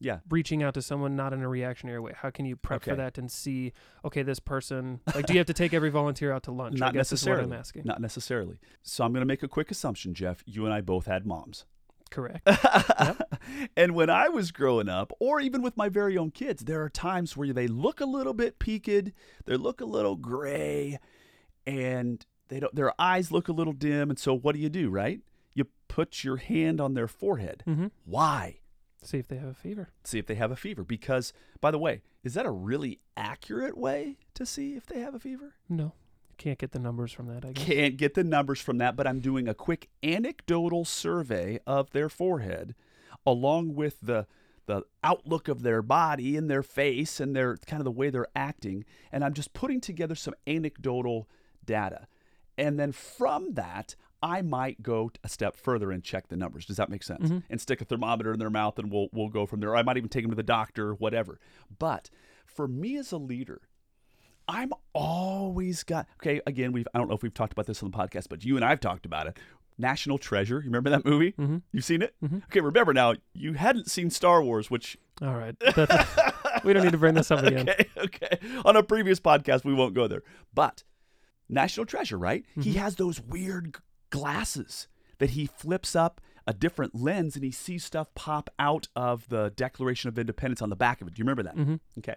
Yeah. 0.00 0.20
reaching 0.30 0.62
out 0.62 0.74
to 0.74 0.82
someone 0.82 1.14
not 1.14 1.32
in 1.32 1.42
a 1.42 1.48
reactionary 1.48 2.00
way? 2.00 2.12
How 2.16 2.30
can 2.30 2.46
you 2.46 2.56
prep 2.56 2.82
for 2.82 2.94
that 2.96 3.18
and 3.18 3.30
see, 3.30 3.72
okay, 4.04 4.22
this 4.22 4.40
person, 4.40 5.00
like, 5.14 5.26
do 5.26 5.34
you 5.34 5.38
have 5.38 5.46
to 5.46 5.54
take 5.54 5.74
every 5.74 5.90
volunteer 5.90 6.32
out 6.32 6.42
to 6.44 6.52
lunch? 6.52 6.76
I 6.80 6.86
Not 6.86 6.94
guess 6.94 7.12
is 7.12 7.22
what 7.22 7.32
necessarily. 7.32 7.44
I'm 7.44 7.52
asking. 7.60 7.82
Not 7.84 8.00
necessarily. 8.00 8.58
So 8.82 9.04
I'm 9.04 9.12
going 9.12 9.20
to 9.22 9.26
make 9.26 9.42
a 9.42 9.48
quick 9.48 9.70
assumption, 9.70 10.14
Jeff. 10.14 10.42
You 10.46 10.64
and 10.64 10.72
I 10.74 10.80
both 10.80 11.06
had 11.06 11.26
moms. 11.26 11.66
Correct. 12.10 12.40
and 13.76 13.94
when 13.94 14.10
I 14.10 14.28
was 14.28 14.50
growing 14.50 14.88
up, 14.88 15.12
or 15.20 15.40
even 15.40 15.62
with 15.62 15.76
my 15.76 15.88
very 15.88 16.16
own 16.18 16.30
kids, 16.30 16.64
there 16.64 16.82
are 16.82 16.88
times 16.88 17.36
where 17.36 17.52
they 17.52 17.68
look 17.68 18.00
a 18.00 18.06
little 18.06 18.34
bit 18.34 18.58
peaked, 18.58 19.12
they 19.44 19.56
look 19.56 19.80
a 19.80 19.84
little 19.84 20.16
gray, 20.16 20.98
and 21.66 22.24
they 22.48 22.58
don't. 22.60 22.74
Their 22.74 22.92
eyes 23.00 23.30
look 23.30 23.48
a 23.48 23.52
little 23.52 23.72
dim. 23.72 24.10
And 24.10 24.18
so, 24.18 24.34
what 24.36 24.54
do 24.54 24.60
you 24.60 24.68
do? 24.68 24.90
Right? 24.90 25.20
You 25.54 25.66
put 25.88 26.24
your 26.24 26.36
hand 26.38 26.80
on 26.80 26.94
their 26.94 27.06
forehead. 27.08 27.62
hmm 27.64 27.88
Why? 28.04 28.59
See 29.02 29.18
if 29.18 29.28
they 29.28 29.36
have 29.36 29.48
a 29.48 29.54
fever. 29.54 29.88
See 30.04 30.18
if 30.18 30.26
they 30.26 30.34
have 30.34 30.50
a 30.50 30.56
fever. 30.56 30.84
Because, 30.84 31.32
by 31.60 31.70
the 31.70 31.78
way, 31.78 32.02
is 32.22 32.34
that 32.34 32.46
a 32.46 32.50
really 32.50 33.00
accurate 33.16 33.76
way 33.76 34.18
to 34.34 34.44
see 34.44 34.74
if 34.74 34.86
they 34.86 35.00
have 35.00 35.14
a 35.14 35.18
fever? 35.18 35.54
No, 35.68 35.94
can't 36.36 36.58
get 36.58 36.72
the 36.72 36.78
numbers 36.78 37.12
from 37.12 37.26
that. 37.26 37.44
I 37.44 37.52
guess. 37.52 37.64
Can't 37.64 37.96
get 37.96 38.14
the 38.14 38.24
numbers 38.24 38.60
from 38.60 38.78
that, 38.78 38.96
but 38.96 39.06
I'm 39.06 39.20
doing 39.20 39.48
a 39.48 39.54
quick 39.54 39.88
anecdotal 40.02 40.84
survey 40.84 41.60
of 41.66 41.90
their 41.90 42.08
forehead 42.08 42.74
along 43.26 43.74
with 43.74 44.00
the 44.00 44.26
the 44.66 44.82
outlook 45.02 45.48
of 45.48 45.62
their 45.62 45.82
body 45.82 46.36
and 46.36 46.48
their 46.48 46.62
face 46.62 47.18
and 47.18 47.34
their 47.34 47.56
kind 47.66 47.80
of 47.80 47.84
the 47.84 47.90
way 47.90 48.08
they're 48.08 48.28
acting 48.36 48.84
and 49.10 49.24
I'm 49.24 49.34
just 49.34 49.52
putting 49.52 49.80
together 49.80 50.14
some 50.14 50.34
anecdotal 50.46 51.28
data. 51.64 52.06
And 52.56 52.78
then 52.78 52.92
from 52.92 53.54
that, 53.54 53.96
I 54.22 54.42
might 54.42 54.82
go 54.82 55.10
a 55.24 55.28
step 55.28 55.56
further 55.56 55.90
and 55.90 56.02
check 56.04 56.28
the 56.28 56.36
numbers. 56.36 56.66
Does 56.66 56.76
that 56.76 56.90
make 56.90 57.02
sense? 57.02 57.28
Mhm. 57.30 57.42
And 57.48 57.60
stick 57.60 57.80
a 57.80 57.84
thermometer 57.84 58.32
in 58.32 58.38
their 58.38 58.50
mouth 58.50 58.78
and 58.78 58.90
we'll 58.92 59.08
we'll 59.12 59.28
go 59.28 59.46
from 59.46 59.60
there. 59.60 59.74
I 59.76 59.82
might 59.82 59.96
even 59.96 60.08
take 60.10 60.24
them 60.24 60.30
to 60.30 60.36
the 60.36 60.42
doctor, 60.42 60.92
whatever. 60.94 61.38
But 61.78 62.10
for 62.46 62.68
me 62.68 62.96
as 62.96 63.12
a 63.12 63.16
leader, 63.18 63.62
I'm 64.48 64.72
always 64.92 65.84
got 65.84 66.06
okay. 66.20 66.40
Again, 66.46 66.72
we've 66.72 66.88
I 66.94 66.98
don't 66.98 67.08
know 67.08 67.14
if 67.14 67.22
we've 67.22 67.32
talked 67.34 67.52
about 67.52 67.66
this 67.66 67.82
on 67.82 67.90
the 67.90 67.96
podcast, 67.96 68.28
but 68.28 68.44
you 68.44 68.56
and 68.56 68.64
I've 68.64 68.80
talked 68.80 69.06
about 69.06 69.26
it. 69.26 69.38
National 69.78 70.18
Treasure. 70.18 70.56
You 70.56 70.64
remember 70.66 70.90
that 70.90 71.04
movie? 71.06 71.30
hmm 71.36 71.58
You've 71.72 71.84
seen 71.84 72.02
it? 72.02 72.14
Mhm. 72.22 72.42
Okay, 72.44 72.60
remember 72.60 72.92
now. 72.92 73.14
You 73.32 73.54
hadn't 73.54 73.88
seen 73.90 74.10
Star 74.10 74.42
Wars, 74.42 74.70
which 74.70 74.98
All 75.22 75.34
right. 75.34 75.54
We 76.64 76.74
don't 76.74 76.82
need 76.84 76.92
to 76.92 76.98
bring 76.98 77.14
this 77.14 77.30
up 77.30 77.42
again. 77.42 77.68
okay, 77.70 77.86
okay. 77.96 78.38
On 78.66 78.76
a 78.76 78.82
previous 78.82 79.18
podcast, 79.18 79.64
we 79.64 79.72
won't 79.72 79.94
go 79.94 80.06
there. 80.08 80.22
But 80.52 80.82
National 81.48 81.86
Treasure, 81.86 82.18
right? 82.18 82.44
He 82.60 82.72
Mhm. 82.72 82.76
has 82.76 82.96
those 82.96 83.18
weird 83.20 83.76
glasses 84.10 84.88
that 85.18 85.30
he 85.30 85.46
flips 85.46 85.94
up 85.96 86.20
a 86.46 86.52
different 86.52 86.94
lens 86.94 87.36
and 87.36 87.44
he 87.44 87.50
sees 87.50 87.84
stuff 87.84 88.08
pop 88.14 88.50
out 88.58 88.88
of 88.96 89.28
the 89.28 89.52
Declaration 89.54 90.08
of 90.08 90.18
Independence 90.18 90.62
on 90.62 90.70
the 90.70 90.76
back 90.76 91.00
of 91.00 91.08
it. 91.08 91.14
Do 91.14 91.20
you 91.20 91.24
remember 91.24 91.42
that? 91.44 91.54
hmm 91.54 91.74
Okay. 91.98 92.16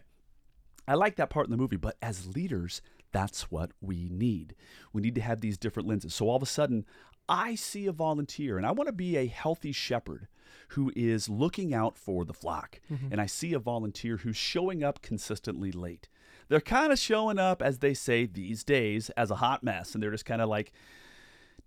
I 0.87 0.95
like 0.95 1.15
that 1.15 1.29
part 1.29 1.45
in 1.47 1.51
the 1.51 1.57
movie, 1.57 1.77
but 1.77 1.95
as 2.01 2.27
leaders, 2.35 2.81
that's 3.13 3.49
what 3.51 3.71
we 3.79 4.09
need. 4.11 4.55
We 4.91 5.01
need 5.01 5.15
to 5.15 5.21
have 5.21 5.39
these 5.39 5.57
different 5.57 5.87
lenses. 5.87 6.13
So 6.13 6.27
all 6.27 6.35
of 6.35 6.43
a 6.43 6.47
sudden, 6.47 6.85
I 7.29 7.55
see 7.55 7.85
a 7.87 7.93
volunteer 7.93 8.57
and 8.57 8.65
I 8.65 8.71
want 8.71 8.87
to 8.87 8.93
be 8.93 9.15
a 9.15 9.27
healthy 9.27 9.71
shepherd 9.71 10.27
who 10.69 10.91
is 10.95 11.29
looking 11.29 11.73
out 11.73 11.97
for 11.97 12.25
the 12.25 12.33
flock. 12.33 12.81
And 13.11 13.21
I 13.21 13.27
see 13.27 13.53
a 13.53 13.59
volunteer 13.59 14.17
who's 14.17 14.35
showing 14.35 14.83
up 14.83 15.01
consistently 15.01 15.71
late. 15.71 16.09
They're 16.49 16.59
kind 16.59 16.91
of 16.91 16.99
showing 16.99 17.39
up, 17.39 17.61
as 17.61 17.79
they 17.79 17.93
say 17.93 18.25
these 18.25 18.63
days, 18.65 19.09
as 19.11 19.31
a 19.31 19.35
hot 19.35 19.63
mess, 19.63 19.93
and 19.93 20.03
they're 20.03 20.11
just 20.11 20.25
kind 20.25 20.41
of 20.41 20.49
like 20.49 20.73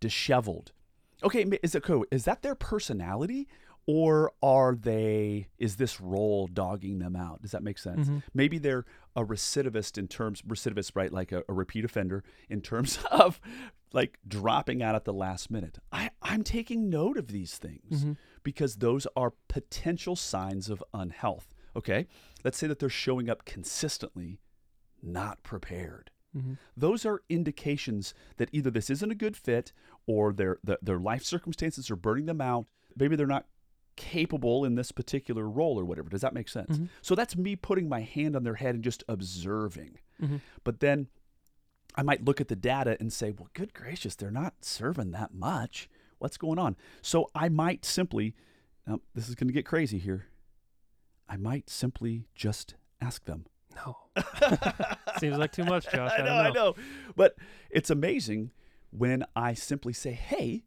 disheveled. 0.01 0.73
Okay, 1.23 1.45
is 1.63 1.75
it 1.75 1.83
cool? 1.83 2.05
Is 2.11 2.25
that 2.27 2.43
their 2.43 2.55
personality, 2.55 3.49
or 3.87 4.33
are 4.43 4.75
they? 4.75 5.49
Is 5.59 5.77
this 5.77 6.01
role 6.01 6.47
dogging 6.47 6.99
them 6.99 7.17
out? 7.17 7.41
Does 7.43 7.53
that 7.53 7.63
make 7.63 7.79
sense? 7.79 8.09
Mhm. 8.09 8.23
Maybe 8.35 8.59
they're 8.59 8.85
a 9.15 9.25
recidivist 9.25 9.97
in 9.97 10.09
terms 10.09 10.43
recidivist, 10.43 10.93
right? 10.95 11.13
Like 11.13 11.33
a, 11.33 11.43
a 11.49 11.53
repeat 11.55 11.85
offender 11.85 12.23
in 12.51 12.61
terms 12.61 12.99
of 13.11 13.41
like 13.93 14.19
dropping 14.29 14.83
out 14.83 14.95
at 14.95 15.05
the 15.05 15.13
last 15.13 15.51
minute. 15.51 15.79
I, 15.93 16.11
I'm 16.21 16.43
taking 16.43 16.91
note 16.91 17.17
of 17.17 17.29
these 17.29 17.57
things 17.57 18.05
Mhm. 18.05 18.17
because 18.43 18.77
those 18.77 19.07
are 19.17 19.33
potential 19.49 20.17
signs 20.17 20.69
of 20.69 20.83
unhealth. 20.93 21.55
Okay, 21.75 22.07
let's 22.45 22.59
say 22.59 22.67
that 22.67 22.79
they're 22.79 22.89
showing 22.91 23.31
up 23.31 23.45
consistently, 23.45 24.41
not 25.03 25.43
prepared 25.43 26.11
hmm 26.37 26.55
those 26.77 27.07
are 27.07 27.23
indications 27.29 28.13
that 28.37 28.49
either 28.53 28.71
this 28.71 28.91
isn't 28.91 29.11
a 29.11 29.15
good 29.15 29.37
fit 29.37 29.73
or 30.07 30.33
their 30.33 30.59
the, 30.63 30.79
their 30.83 30.99
life 30.99 31.23
circumstances 31.25 31.91
are 31.91 31.97
burning 31.97 32.27
them 32.27 32.41
out. 32.41 32.67
Maybe 32.97 33.17
they're 33.17 33.27
not 33.27 33.47
capable 33.97 34.65
in 34.65 34.75
this 34.75 34.93
particular 34.93 35.49
role 35.49 35.81
or 35.81 35.85
whatever. 35.87 36.11
Does 36.11 36.21
that 36.21 36.35
make 36.35 36.49
sense? 36.51 36.79
Mhm. 36.79 36.89
So 37.01 37.15
that's 37.15 37.35
me 37.37 37.57
putting 37.57 37.89
my 37.89 38.01
hand 38.03 38.37
on 38.37 38.45
their 38.45 38.57
head 38.57 38.75
and 38.75 38.85
just 38.85 39.03
observing. 39.09 39.99
hmm 40.21 40.37
But 40.65 40.81
then 40.81 41.09
I 41.95 42.03
might 42.03 42.25
look 42.25 42.41
at 42.43 42.49
the 42.49 42.57
data 42.57 42.97
and 43.01 43.11
say, 43.11 43.31
well, 43.33 43.49
good 43.55 43.73
gracious, 43.73 44.15
they're 44.15 44.31
not 44.31 44.63
serving 44.65 45.13
that 45.13 45.33
much. 45.33 45.89
What's 46.19 46.37
going 46.37 46.59
on? 46.59 46.77
So 47.01 47.31
I 47.35 47.49
might 47.49 47.87
simply, 47.87 48.35
now 48.87 49.01
this 49.15 49.29
is 49.31 49.35
going 49.35 49.49
to 49.49 49.55
get 49.55 49.65
crazy 49.65 49.99
here. 49.99 50.27
I 51.29 51.37
might 51.39 51.71
simply 51.71 52.27
just 52.35 52.75
ask 53.01 53.25
them. 53.25 53.47
No. 53.77 53.97
Seems 55.19 55.37
like 55.39 55.53
too 55.53 55.65
much, 55.65 55.85
Josh. 55.91 56.13
I, 56.13 56.23
I 56.23 56.25
know, 56.25 56.27
don't 56.43 56.47
I 56.47 56.51
know. 56.51 56.75
But 57.15 57.37
it's 57.71 57.91
amazing 57.91 58.51
when 58.91 59.25
I 59.35 59.55
simply 59.55 59.93
say, 59.93 60.13
"Hey, 60.13 60.65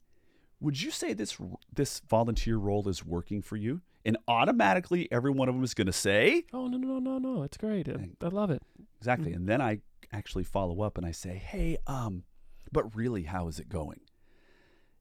would 0.60 0.82
you 0.82 0.92
say 0.92 1.14
this 1.14 1.38
this 1.74 2.02
volunteer 2.10 2.58
role 2.58 2.88
is 2.88 3.06
working 3.06 3.42
for 3.42 3.56
you?" 3.58 3.82
And 4.06 4.18
automatically, 4.28 5.08
every 5.12 5.32
one 5.32 5.50
of 5.50 5.56
them 5.56 5.64
is 5.64 5.74
going 5.74 5.88
to 5.88 5.94
say 5.94 6.46
Oh 6.54 6.68
no 6.68 6.78
no 6.78 7.00
no 7.00 7.18
no! 7.18 7.34
no! 7.36 7.44
It's 7.44 7.58
great. 7.58 7.90
I, 7.90 8.10
I 8.22 8.28
love 8.30 8.50
it. 8.52 8.62
exactly. 9.00 9.34
And 9.34 9.48
then 9.48 9.62
I 9.62 9.80
actually 10.14 10.44
follow 10.44 10.82
up 10.82 10.98
and 10.98 11.06
I 11.06 11.12
say, 11.12 11.36
"Hey, 11.38 11.78
um, 11.88 12.24
but 12.72 12.96
really, 12.96 13.24
how 13.24 13.48
is 13.48 13.60
it 13.60 13.70
going?" 13.70 14.00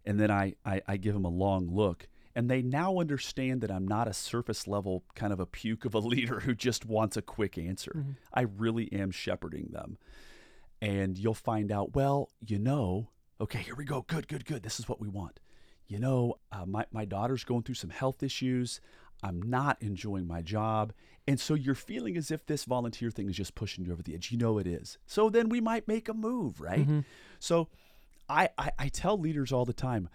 And 0.04 0.18
then 0.18 0.30
I 0.30 0.54
I, 0.64 0.82
I 0.86 0.96
give 0.96 1.14
them 1.14 1.24
a 1.24 1.30
long 1.30 1.68
look. 1.74 2.08
And 2.38 2.48
they 2.48 2.62
now 2.62 2.98
understand 3.00 3.62
that 3.62 3.70
I'm 3.72 3.88
not 3.88 4.06
a 4.06 4.12
surface 4.12 4.68
level 4.68 5.02
kind 5.16 5.32
of 5.32 5.40
a 5.40 5.44
puke 5.46 5.84
of 5.84 5.92
a 5.92 5.98
leader 6.12 6.38
who 6.38 6.54
just 6.54 6.86
wants 6.86 7.16
a 7.16 7.22
quick 7.22 7.58
answer. 7.58 7.90
Mhm. 7.96 8.14
I 8.32 8.42
really 8.42 8.92
am 8.92 9.10
shepherding 9.10 9.70
them. 9.72 9.98
And 10.80 11.18
you'll 11.18 11.34
find 11.34 11.72
out, 11.72 11.96
well, 11.96 12.30
you 12.46 12.60
know, 12.60 13.08
okay, 13.40 13.58
here 13.58 13.74
we 13.74 13.84
go. 13.84 14.02
Good, 14.02 14.28
good, 14.28 14.44
good. 14.44 14.62
This 14.62 14.78
is 14.78 14.88
what 14.88 15.00
we 15.00 15.08
want. 15.08 15.40
You 15.88 15.98
know, 15.98 16.36
uh, 16.52 16.64
my, 16.64 16.86
my 16.92 17.04
daughter's 17.04 17.42
going 17.42 17.64
through 17.64 17.74
some 17.74 17.90
health 17.90 18.22
issues. 18.22 18.80
I'm 19.20 19.42
not 19.42 19.76
enjoying 19.82 20.28
my 20.28 20.40
job. 20.42 20.92
And 21.26 21.40
so 21.40 21.54
you're 21.54 21.74
feeling 21.74 22.16
as 22.16 22.30
if 22.30 22.46
this 22.46 22.64
volunteer 22.64 23.10
thing 23.10 23.28
is 23.28 23.34
just 23.36 23.56
pushing 23.56 23.84
you 23.84 23.90
over 23.92 24.02
the 24.04 24.14
edge. 24.14 24.30
You 24.30 24.38
know 24.38 24.58
it 24.58 24.66
is. 24.68 24.96
So 25.06 25.28
then 25.28 25.48
we 25.48 25.60
might 25.60 25.88
make 25.88 26.08
a 26.08 26.14
move, 26.14 26.60
right? 26.60 26.86
Mhm. 26.86 27.04
So 27.40 27.66
I, 28.28 28.50
I, 28.56 28.70
I 28.78 28.88
tell 28.90 29.18
leaders 29.18 29.50
all 29.50 29.64
the 29.64 29.72
time 29.72 30.08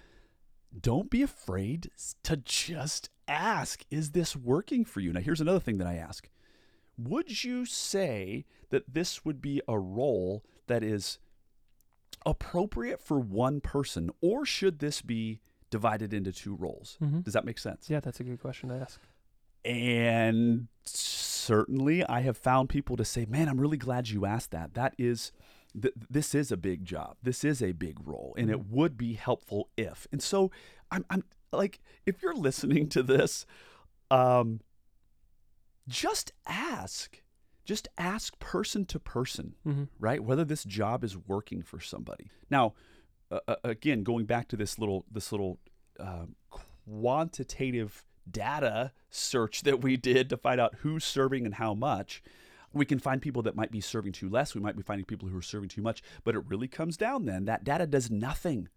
don't 0.79 1.09
be 1.09 1.21
afraid 1.21 1.91
to 2.23 2.37
just 2.37 3.09
ask, 3.27 3.85
is 3.89 4.11
this 4.11 4.35
working 4.35 4.85
for 4.85 4.99
you? 4.99 5.13
Now, 5.13 5.21
here's 5.21 5.41
another 5.41 5.59
thing 5.59 5.77
that 5.77 5.87
I 5.87 5.95
ask 5.95 6.29
would 6.97 7.43
you 7.43 7.65
say 7.65 8.45
that 8.69 8.93
this 8.93 9.25
would 9.25 9.41
be 9.41 9.61
a 9.67 9.79
role 9.79 10.43
that 10.67 10.83
is 10.83 11.17
appropriate 12.25 13.01
for 13.01 13.19
one 13.19 13.61
person, 13.61 14.11
or 14.21 14.45
should 14.45 14.79
this 14.79 15.01
be 15.01 15.39
divided 15.69 16.13
into 16.13 16.31
two 16.31 16.55
roles? 16.55 16.97
Mm-hmm. 17.01 17.21
Does 17.21 17.33
that 17.33 17.45
make 17.45 17.57
sense? 17.57 17.89
Yeah, 17.89 17.99
that's 17.99 18.19
a 18.19 18.23
good 18.23 18.39
question 18.39 18.69
to 18.69 18.75
ask. 18.75 18.99
And 19.65 20.67
certainly, 20.83 22.05
I 22.05 22.21
have 22.21 22.37
found 22.37 22.69
people 22.69 22.95
to 22.97 23.05
say, 23.05 23.25
"Man, 23.25 23.47
I'm 23.47 23.59
really 23.59 23.77
glad 23.77 24.09
you 24.09 24.25
asked 24.25 24.51
that. 24.51 24.73
That 24.75 24.93
is." 24.97 25.31
Th- 25.79 25.93
this 26.09 26.35
is 26.35 26.51
a 26.51 26.57
big 26.57 26.85
job. 26.85 27.17
This 27.23 27.43
is 27.43 27.61
a 27.61 27.71
big 27.71 27.97
role, 28.07 28.33
and 28.37 28.49
it 28.49 28.57
Mhm. 28.59 28.69
would 28.69 28.97
be 28.97 29.13
helpful 29.13 29.69
if. 29.77 30.07
And 30.11 30.21
so, 30.21 30.51
I'm, 30.91 31.05
I'm 31.09 31.23
like, 31.51 31.79
if 32.05 32.21
you're 32.21 32.35
listening 32.35 32.89
to 32.89 33.01
this, 33.03 33.45
um, 34.11 34.59
just 35.87 36.31
ask. 36.45 37.21
Just 37.65 37.87
ask 37.97 38.37
person 38.39 38.85
to 38.87 38.99
person, 38.99 39.55
Mm-hmm. 39.65 39.83
right? 39.99 40.23
Whether 40.23 40.43
this 40.43 40.63
job 40.63 41.03
is 41.03 41.17
working 41.17 41.63
for 41.63 41.79
somebody. 41.79 42.29
Now, 42.49 42.73
uh, 43.31 43.55
again, 43.63 44.03
going 44.03 44.25
back 44.25 44.47
to 44.49 44.57
this 44.57 44.77
little 44.77 45.05
this 45.09 45.31
little 45.31 45.59
uh, 45.99 46.25
quantitative 46.49 48.03
data 48.29 48.91
search 49.09 49.61
that 49.63 49.81
we 49.81 49.97
did 49.97 50.29
to 50.29 50.37
find 50.37 50.59
out 50.61 50.75
who's 50.79 51.03
serving 51.03 51.45
and 51.45 51.55
how 51.55 51.73
much. 51.73 52.21
We 52.73 52.85
can 52.85 52.99
find 52.99 53.21
people 53.21 53.41
that 53.43 53.55
might 53.55 53.71
be 53.71 53.81
serving 53.81 54.13
too 54.13 54.29
less. 54.29 54.55
We 54.55 54.61
might 54.61 54.75
be 54.75 54.81
finding 54.83 55.05
people 55.05 55.29
who 55.29 55.37
are 55.37 55.41
serving 55.43 55.69
too 55.69 55.81
much. 55.81 56.01
But 56.23 56.35
it 56.35 56.43
really 56.47 56.67
comes 56.67 56.97
down 56.97 57.25
then 57.25 57.45
that 57.45 57.63
data 57.63 57.85
does 57.87 58.09
nothing 58.09 58.67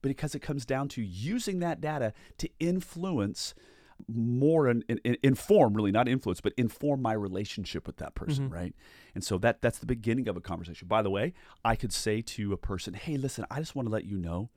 because 0.00 0.34
it 0.34 0.40
comes 0.40 0.64
down 0.66 0.88
to 0.88 1.02
using 1.02 1.58
that 1.60 1.80
data 1.80 2.12
to 2.38 2.48
influence 2.58 3.54
more 4.08 4.66
and 4.66 4.84
in, 4.88 4.98
in, 5.04 5.16
inform 5.22 5.74
really 5.74 5.92
not 5.92 6.08
influence 6.08 6.40
but 6.40 6.52
inform 6.56 7.00
my 7.00 7.12
relationship 7.12 7.86
with 7.86 7.98
that 7.98 8.16
person 8.16 8.48
Mhm. 8.48 8.52
right 8.52 8.74
and 9.14 9.22
so 9.22 9.38
that 9.38 9.62
that's 9.62 9.78
the 9.78 9.86
beginning 9.86 10.26
of 10.26 10.36
a 10.36 10.40
conversation 10.40 10.88
by 10.88 11.02
the 11.02 11.10
way 11.10 11.34
i 11.64 11.76
could 11.76 11.92
say 11.92 12.20
to 12.20 12.52
a 12.52 12.56
person 12.56 12.94
hey 12.94 13.16
listen 13.16 13.44
i 13.48 13.60
just 13.60 13.76
want 13.76 13.86
to 13.86 13.92
let 13.92 14.04
you 14.04 14.18
know 14.18 14.50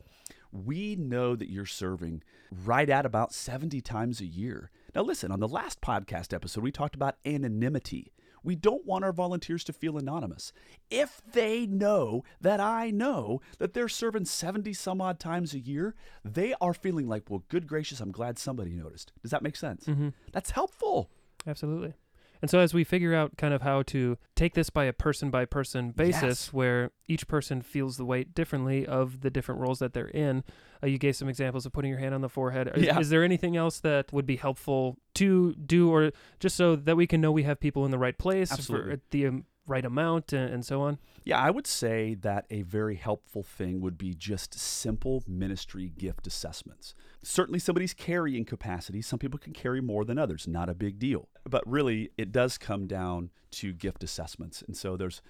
we 0.51 0.95
know 0.95 1.35
that 1.35 1.47
you're 1.51 1.65
serving 1.67 2.23
right 2.51 2.89
at 2.89 3.05
about 3.05 3.33
70 3.33 3.81
times 3.81 4.19
a 4.19 4.25
year 4.25 4.71
now 4.95 5.03
listen 5.03 5.31
on 5.31 5.39
the 5.41 5.47
last 5.47 5.79
podcast 5.79 6.33
episode 6.33 6.63
we 6.63 6.71
talked 6.71 6.95
about 6.95 7.17
anonymity 7.23 8.11
we 8.45 8.55
don't 8.55 8.85
want 8.85 9.03
our 9.03 9.11
volunteers 9.11 9.63
to 9.65 9.73
feel 9.73 9.97
anonymous. 9.97 10.53
If 10.89 11.21
they 11.33 11.65
know 11.65 12.23
that 12.39 12.59
I 12.59 12.91
know 12.91 13.41
that 13.57 13.73
they're 13.73 13.89
serving 13.89 14.25
70 14.25 14.73
some 14.73 15.01
odd 15.01 15.19
times 15.19 15.53
a 15.53 15.59
year, 15.59 15.95
they 16.23 16.53
are 16.61 16.73
feeling 16.73 17.07
like, 17.07 17.23
well, 17.29 17.43
good 17.49 17.67
gracious, 17.67 17.99
I'm 17.99 18.11
glad 18.11 18.37
somebody 18.37 18.71
noticed. 18.71 19.11
Does 19.21 19.31
that 19.31 19.43
make 19.43 19.55
sense? 19.55 19.85
Mm-hmm. 19.85 20.09
That's 20.31 20.51
helpful. 20.51 21.09
Absolutely. 21.47 21.93
And 22.41 22.51
so, 22.51 22.59
as 22.59 22.73
we 22.73 22.83
figure 22.83 23.13
out 23.15 23.37
kind 23.37 23.53
of 23.53 23.61
how 23.61 23.83
to 23.83 24.17
take 24.35 24.53
this 24.53 24.69
by 24.69 24.85
a 24.85 24.93
person 24.93 25.29
by 25.31 25.45
person 25.45 25.91
basis, 25.91 26.21
Yes. 26.23 26.53
where 26.53 26.91
each 27.07 27.27
person 27.27 27.61
feels 27.61 27.97
the 27.97 28.05
weight 28.05 28.33
differently 28.35 28.85
of 28.85 29.21
the 29.21 29.29
different 29.29 29.61
roles 29.61 29.79
that 29.79 29.93
they're 29.93 30.07
in, 30.07 30.43
uh, 30.83 30.87
you 30.87 30.97
gave 30.97 31.15
some 31.15 31.29
examples 31.29 31.65
of 31.65 31.71
putting 31.73 31.89
your 31.89 31.99
hand 31.99 32.13
on 32.13 32.21
the 32.21 32.29
forehead. 32.29 32.69
Is, 32.75 32.83
Yeah. 32.83 32.99
is 32.99 33.09
there 33.09 33.23
anything 33.23 33.55
else 33.55 33.79
that 33.79 34.11
would 34.13 34.25
be 34.25 34.35
helpful 34.35 34.97
to 35.15 35.53
do, 35.55 35.89
or 35.89 36.11
just 36.39 36.55
so 36.55 36.75
that 36.75 36.95
we 36.97 37.07
can 37.07 37.21
know 37.21 37.31
we 37.31 37.43
have 37.43 37.59
people 37.59 37.85
in 37.85 37.91
the 37.91 37.97
right 37.99 38.17
place 38.17 38.51
Absolutely. 38.51 38.95
for 38.97 39.01
the 39.11 39.27
um, 39.27 39.45
right 39.67 39.85
amount 39.85 40.33
and, 40.33 40.53
and 40.53 40.65
so 40.65 40.81
on? 40.81 40.99
Yeah, 41.23 41.39
I 41.39 41.49
would 41.49 41.67
say 41.67 42.15
that 42.21 42.45
a 42.49 42.61
very 42.61 42.95
helpful 42.95 43.43
thing 43.43 43.81
would 43.81 43.97
be 43.97 44.13
just 44.13 44.57
simple 44.57 45.23
ministry 45.27 45.91
gift 45.97 46.27
assessments. 46.27 46.93
Certainly, 47.23 47.59
somebody's 47.59 47.93
carrying 47.93 48.45
capacity. 48.45 49.01
Some 49.01 49.19
people 49.19 49.39
can 49.39 49.53
carry 49.53 49.81
more 49.81 50.05
than 50.05 50.17
others, 50.17 50.47
not 50.47 50.69
a 50.69 50.75
big 50.75 50.99
deal. 50.99 51.29
But 51.49 51.67
really, 51.67 52.11
it 52.17 52.31
does 52.31 52.57
come 52.57 52.87
down 52.87 53.31
to 53.51 53.73
gift 53.73 54.03
assessments. 54.03 54.61
And 54.61 54.75
so 54.77 54.97
there's 54.97 55.21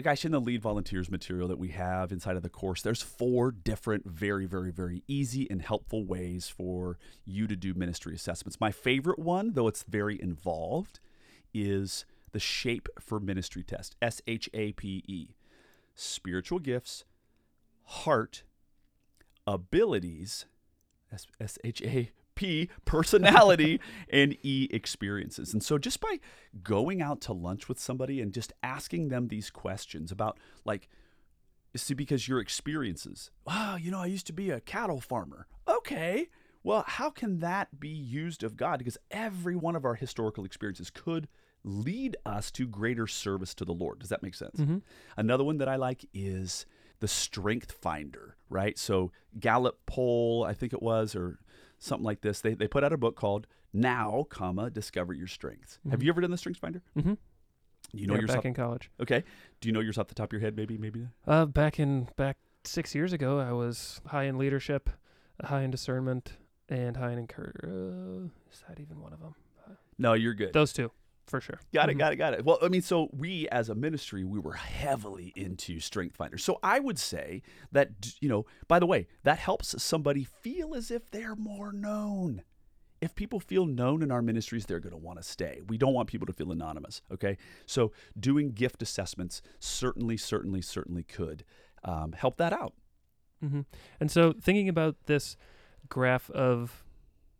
Guys, 0.00 0.24
in 0.24 0.30
the 0.30 0.40
lead 0.40 0.62
volunteers 0.62 1.10
material 1.10 1.48
that 1.48 1.58
we 1.58 1.70
have 1.70 2.12
inside 2.12 2.36
of 2.36 2.44
the 2.44 2.48
course, 2.48 2.82
there's 2.82 3.02
four 3.02 3.50
different, 3.50 4.06
very, 4.06 4.46
very, 4.46 4.70
very 4.70 5.02
easy 5.08 5.48
and 5.50 5.60
helpful 5.60 6.04
ways 6.04 6.48
for 6.48 6.98
you 7.24 7.48
to 7.48 7.56
do 7.56 7.74
ministry 7.74 8.14
assessments. 8.14 8.60
My 8.60 8.70
favorite 8.70 9.18
one, 9.18 9.54
though 9.54 9.66
it's 9.66 9.82
very 9.82 10.20
involved, 10.22 11.00
is 11.52 12.04
the 12.32 12.40
Shape 12.40 12.88
for 13.00 13.20
Ministry 13.20 13.62
test 13.62 13.96
S 14.00 14.20
H 14.26 14.48
A 14.54 14.72
P 14.72 15.02
E. 15.06 15.34
Spiritual 15.94 16.60
gifts, 16.60 17.04
heart, 17.84 18.44
abilities, 19.46 20.46
S 21.40 21.58
H 21.64 21.82
A 21.82 22.10
P, 22.34 22.70
personality, 22.84 23.80
and 24.10 24.36
E, 24.42 24.68
experiences. 24.70 25.52
And 25.52 25.62
so 25.62 25.76
just 25.76 26.00
by 26.00 26.20
going 26.62 27.02
out 27.02 27.20
to 27.22 27.32
lunch 27.32 27.68
with 27.68 27.80
somebody 27.80 28.20
and 28.20 28.32
just 28.32 28.52
asking 28.62 29.08
them 29.08 29.28
these 29.28 29.50
questions 29.50 30.12
about, 30.12 30.38
like, 30.64 30.88
see, 31.74 31.94
because 31.94 32.28
your 32.28 32.40
experiences, 32.40 33.30
wow, 33.44 33.76
you 33.76 33.90
know, 33.90 34.00
I 34.00 34.06
used 34.06 34.26
to 34.28 34.32
be 34.32 34.50
a 34.50 34.60
cattle 34.60 35.00
farmer. 35.00 35.46
Okay. 35.66 36.28
Well, 36.62 36.84
how 36.86 37.10
can 37.10 37.38
that 37.40 37.80
be 37.80 37.88
used 37.88 38.42
of 38.42 38.56
God? 38.56 38.78
Because 38.78 38.98
every 39.10 39.56
one 39.56 39.76
of 39.76 39.84
our 39.84 39.94
historical 39.94 40.44
experiences 40.44 40.90
could 40.90 41.28
lead 41.64 42.16
us 42.24 42.50
to 42.52 42.66
greater 42.66 43.06
service 43.06 43.54
to 43.54 43.64
the 43.64 43.72
Lord. 43.72 43.98
Does 43.98 44.08
that 44.08 44.22
make 44.22 44.34
sense? 44.34 44.58
Mhm. 44.60 44.82
Another 45.16 45.44
one 45.44 45.58
that 45.58 45.68
I 45.68 45.76
like 45.76 46.04
is 46.14 46.66
the 47.00 47.08
Strength 47.08 47.72
Finder, 47.72 48.36
right? 48.48 48.78
So 48.78 49.12
Gallup 49.38 49.78
poll, 49.86 50.44
I 50.44 50.54
think 50.54 50.72
it 50.72 50.82
was, 50.82 51.14
or 51.14 51.38
something 51.78 52.04
like 52.04 52.20
this. 52.22 52.40
They, 52.40 52.54
they 52.54 52.66
put 52.68 52.82
out 52.84 52.92
a 52.92 52.96
book 52.96 53.16
called 53.16 53.46
Now, 53.72 54.26
comma, 54.30 54.70
Discover 54.70 55.12
Your 55.12 55.26
Strengths. 55.26 55.78
Have 55.90 56.00
Mhm. 56.00 56.04
you 56.04 56.08
ever 56.10 56.20
done 56.22 56.30
the 56.30 56.38
Strength 56.38 56.58
Finder? 56.60 56.82
Mm-hmm. 56.96 57.14
You 57.92 58.06
know 58.06 58.14
yeah, 58.14 58.20
yourself? 58.20 58.38
back 58.38 58.44
in 58.46 58.54
college. 58.54 58.90
okay. 59.00 59.24
Do 59.60 59.68
you 59.68 59.72
know 59.72 59.80
yours 59.80 59.96
off 59.98 60.08
the 60.08 60.14
top 60.14 60.28
of 60.30 60.32
your 60.32 60.40
head? 60.40 60.56
Maybe, 60.56 60.76
maybe. 60.76 61.08
Uh, 61.26 61.46
back 61.46 61.78
in 61.80 62.08
back 62.16 62.36
six 62.64 62.94
years 62.94 63.12
ago, 63.12 63.38
I 63.38 63.52
was 63.52 64.00
high 64.06 64.24
in 64.24 64.36
leadership, 64.38 64.90
high 65.44 65.62
in 65.62 65.70
discernment, 65.70 66.32
and 66.68 66.96
high 66.96 67.12
in 67.12 67.18
encourage. 67.18 67.56
Uh, 67.62 68.28
is 68.52 68.62
that 68.68 68.78
even 68.80 69.00
one 69.00 69.12
of 69.12 69.20
them? 69.20 69.34
No, 69.96 70.12
you're 70.14 70.34
good. 70.34 70.52
Those 70.52 70.72
two, 70.72 70.90
for 71.28 71.40
sure. 71.40 71.60
Got 71.72 71.90
it, 71.90 71.94
Mhm. 71.94 71.98
got 71.98 72.12
it, 72.12 72.16
got 72.16 72.34
it. 72.34 72.44
Well, 72.44 72.58
I 72.62 72.68
mean, 72.68 72.82
so 72.82 73.08
we 73.12 73.48
as 73.50 73.68
a 73.68 73.74
ministry, 73.74 74.24
we 74.24 74.38
were 74.38 74.54
heavily 74.54 75.32
into 75.36 75.78
Strength 75.80 76.16
Finder. 76.16 76.38
So 76.38 76.58
I 76.62 76.78
would 76.80 76.98
say 76.98 77.42
that, 77.72 78.16
you 78.20 78.28
know, 78.28 78.46
by 78.66 78.78
the 78.78 78.86
way, 78.86 79.06
that 79.24 79.38
helps 79.38 79.80
somebody 79.82 80.24
feel 80.24 80.74
as 80.74 80.90
if 80.90 81.10
they're 81.10 81.36
more 81.36 81.72
known. 81.72 82.42
If 83.00 83.14
people 83.14 83.38
feel 83.38 83.64
known 83.64 84.02
in 84.02 84.10
our 84.10 84.22
ministries, 84.22 84.66
they're 84.66 84.80
going 84.80 84.90
to 84.90 84.96
want 84.98 85.18
to 85.20 85.22
stay. 85.22 85.60
We 85.68 85.78
don't 85.78 85.94
want 85.94 86.08
people 86.08 86.26
to 86.26 86.32
feel 86.32 86.50
anonymous, 86.50 87.00
okay? 87.12 87.38
So 87.64 87.92
doing 88.18 88.50
gift 88.50 88.82
assessments 88.82 89.40
certainly, 89.60 90.16
certainly, 90.16 90.62
certainly 90.62 91.04
could 91.04 91.44
um, 91.84 92.10
help 92.12 92.38
that 92.38 92.52
out. 92.52 92.74
hmm 93.40 93.60
And 94.00 94.10
so, 94.10 94.32
thinking 94.32 94.68
about 94.68 94.96
this 95.06 95.36
graph 95.88 96.28
of 96.30 96.84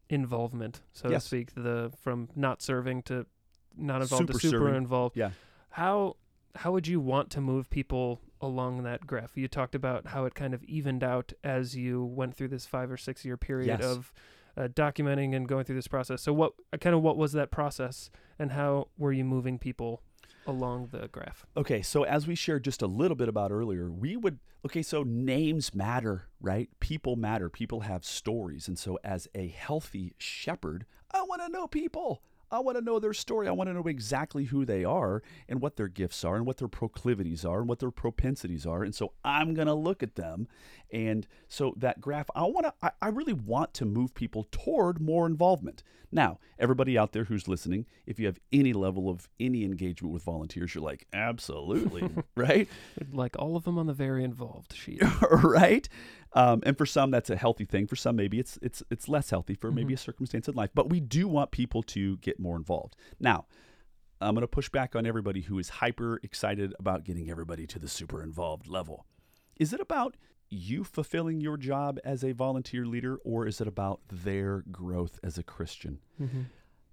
involvement, 0.09 0.81
so 0.92 1.11
Yes. 1.11 1.24
to 1.24 1.27
speak, 1.29 1.55
the 1.55 1.92
from 2.01 2.29
not 2.37 2.62
serving 2.62 3.03
to 3.03 3.27
not 3.79 4.03
involved 4.03 4.23
Super 4.29 4.33
to 4.38 4.38
super 4.38 4.59
serving. 4.59 4.75
involved. 4.77 5.17
Yeah. 5.17 5.31
How 5.71 6.17
how 6.57 6.73
would 6.73 6.87
you 6.88 6.99
want 7.01 7.31
to 7.31 7.41
move 7.41 7.71
people 7.71 8.21
along 8.41 8.83
that 8.83 9.07
graph? 9.07 9.37
You 9.37 9.49
talked 9.49 9.75
about 9.75 10.09
how 10.09 10.25
it 10.25 10.35
kind 10.35 10.55
of 10.55 10.64
evened 10.64 11.05
out 11.05 11.33
as 11.45 11.77
you 11.77 12.05
went 12.05 12.35
through 12.35 12.49
this 12.49 12.67
five 12.67 12.91
or 12.91 12.97
six 12.97 13.25
year 13.25 13.37
period 13.37 13.69
Yes. 13.81 13.83
of 13.85 14.12
uh, 14.57 14.67
documenting 14.69 15.37
and 15.37 15.47
going 15.47 15.64
through 15.64 15.77
this 15.77 15.87
process. 15.87 16.21
So, 16.23 16.33
what 16.33 16.53
uh, 16.73 16.79
kind 16.79 16.97
of 16.97 17.03
what 17.03 17.17
was 17.17 17.33
that 17.33 17.51
process, 17.53 18.11
and 18.38 18.53
how 18.53 18.88
were 18.99 19.12
you 19.12 19.25
moving 19.25 19.59
people 19.59 20.03
along 20.47 20.88
the 20.91 21.07
graph? 21.09 21.47
Okay, 21.57 21.81
so 21.83 22.03
as 22.03 22.27
we 22.27 22.35
shared 22.35 22.64
just 22.64 22.83
a 22.83 22.87
little 22.88 23.14
bit 23.17 23.29
about 23.29 23.53
earlier, 23.53 23.88
we 23.91 24.17
would 24.17 24.41
okay, 24.67 24.83
so 24.83 25.05
names 25.05 25.73
matter, 25.75 26.25
right? 26.41 26.69
People 26.81 27.14
matter. 27.14 27.49
People 27.49 27.81
have 27.81 28.05
stories. 28.05 28.67
And 28.67 28.77
so 28.77 28.99
as 29.05 29.29
a 29.33 29.47
healthy 29.47 30.14
shepherd, 30.19 30.87
I 31.12 31.23
want 31.23 31.41
to 31.43 31.49
know 31.49 31.69
people. 31.69 32.23
I 32.51 32.61
want 32.61 32.79
to 32.79 32.85
know 32.85 32.99
their 32.99 33.13
story. 33.13 33.49
I 33.49 33.53
want 33.53 33.69
to 33.69 33.75
know 33.75 33.87
exactly 33.87 34.45
who 34.45 34.65
they 34.65 34.85
are 34.85 35.23
and 35.49 35.61
what 35.61 35.77
their 35.77 35.89
gifts 35.89 36.25
are 36.25 36.37
and 36.37 36.47
what 36.47 36.59
their 36.59 36.69
proclivities 36.69 37.45
are 37.45 37.61
and 37.61 37.69
what 37.69 37.79
their 37.79 37.91
propensities 37.91 38.67
are. 38.67 38.83
And 38.83 38.95
so 38.95 39.13
I'm 39.25 39.55
going 39.55 39.67
to 39.67 39.75
look 39.75 40.03
at 40.03 40.15
them. 40.17 40.49
And 40.93 41.27
so 41.49 41.75
that 41.77 42.01
graph, 42.01 42.31
I 42.35 42.43
want 42.43 42.67
to, 42.67 42.75
I, 42.83 42.91
I 43.03 43.09
really 43.09 43.33
want 43.33 43.75
to 43.75 43.85
move 43.85 44.15
people 44.15 44.47
toward 44.51 45.01
more 45.01 45.27
involvement. 45.27 45.83
Now, 46.11 46.39
everybody 46.59 46.97
out 46.97 47.13
there 47.13 47.25
who's 47.25 47.49
listening, 47.49 47.85
if 48.07 48.19
you 48.19 48.27
have 48.27 48.41
any 48.51 48.73
level 48.73 49.11
of 49.11 49.29
any 49.39 49.65
engagement 49.65 50.15
with 50.15 50.23
volunteers, 50.23 50.75
you're 50.75 50.83
like, 50.83 51.07
absolutely, 51.13 52.09
right? 52.35 52.69
Like 53.13 53.37
all 53.39 53.57
of 53.57 53.65
them 53.65 53.79
on 53.79 53.87
the 53.87 53.93
very 53.93 54.25
involved 54.25 54.75
sheet. 54.75 55.03
right? 55.31 55.87
Um, 56.35 56.61
and 56.64 56.77
for 56.77 56.87
some, 56.87 57.11
that's 57.11 57.31
a 57.31 57.37
healthy 57.37 57.64
thing. 57.64 57.87
For 57.87 57.97
some, 57.97 58.17
maybe 58.17 58.38
it's 58.38 58.59
it's 58.62 58.83
it's 58.91 59.09
less 59.09 59.31
healthy 59.31 59.55
for 59.55 59.71
maybe 59.73 59.93
Mhm. 59.93 59.97
a 59.97 60.01
circumstance 60.01 60.47
in 60.49 60.55
life. 60.55 60.71
But 60.75 60.91
we 60.91 61.01
do 61.01 61.27
want 61.29 61.51
people 61.51 61.83
to 61.85 62.17
get 62.19 62.38
more 62.38 62.57
involved. 62.57 62.97
Now, 63.19 63.47
I'm 64.21 64.35
going 64.35 64.43
to 64.43 64.49
push 64.49 64.69
back 64.69 64.95
on 64.97 65.07
everybody 65.07 65.43
who 65.43 65.59
is 65.59 65.69
hyper 65.69 66.21
excited 66.23 66.75
about 66.79 67.05
getting 67.05 67.31
everybody 67.31 67.67
to 67.69 67.79
the 67.79 67.88
super 67.88 68.23
involved 68.23 68.67
level. 68.67 69.07
Is 69.59 69.73
it 69.73 69.81
about 69.81 70.17
you 70.51 70.83
fulfilling 70.85 71.41
your 71.41 71.57
job 71.57 71.99
as 72.05 72.25
a 72.25 72.33
volunteer 72.33 72.85
leader, 72.87 73.17
or 73.25 73.47
is 73.47 73.61
it 73.61 73.67
about 73.69 74.01
their 74.11 74.64
growth 74.71 75.19
as 75.23 75.38
a 75.38 75.43
Christian? 75.43 76.01
hmm 76.19 76.43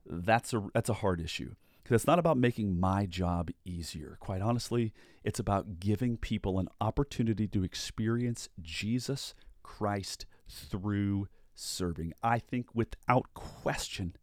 That's 0.06 0.54
a 0.54 0.67
that's 0.74 0.89
a 0.89 0.93
hard 0.93 1.19
issue. 1.19 1.56
Because 1.86 2.02
it's 2.02 2.08
not 2.08 2.17
about 2.17 2.38
making 2.38 2.80
my 2.80 3.06
job 3.06 3.52
easier. 3.63 4.17
Quite 4.19 4.41
honestly, 4.41 4.91
it's 5.24 5.39
about 5.39 5.80
giving 5.80 6.17
people 6.17 6.58
an 6.58 6.67
opportunity 6.82 7.48
to 7.50 7.63
experience 7.63 8.50
Jesus 8.60 9.36
Christ 9.62 10.26
through 10.50 11.28
serving. 11.54 12.13
I 12.24 12.39
think 12.39 12.74
without 12.74 13.36
question 13.36 14.15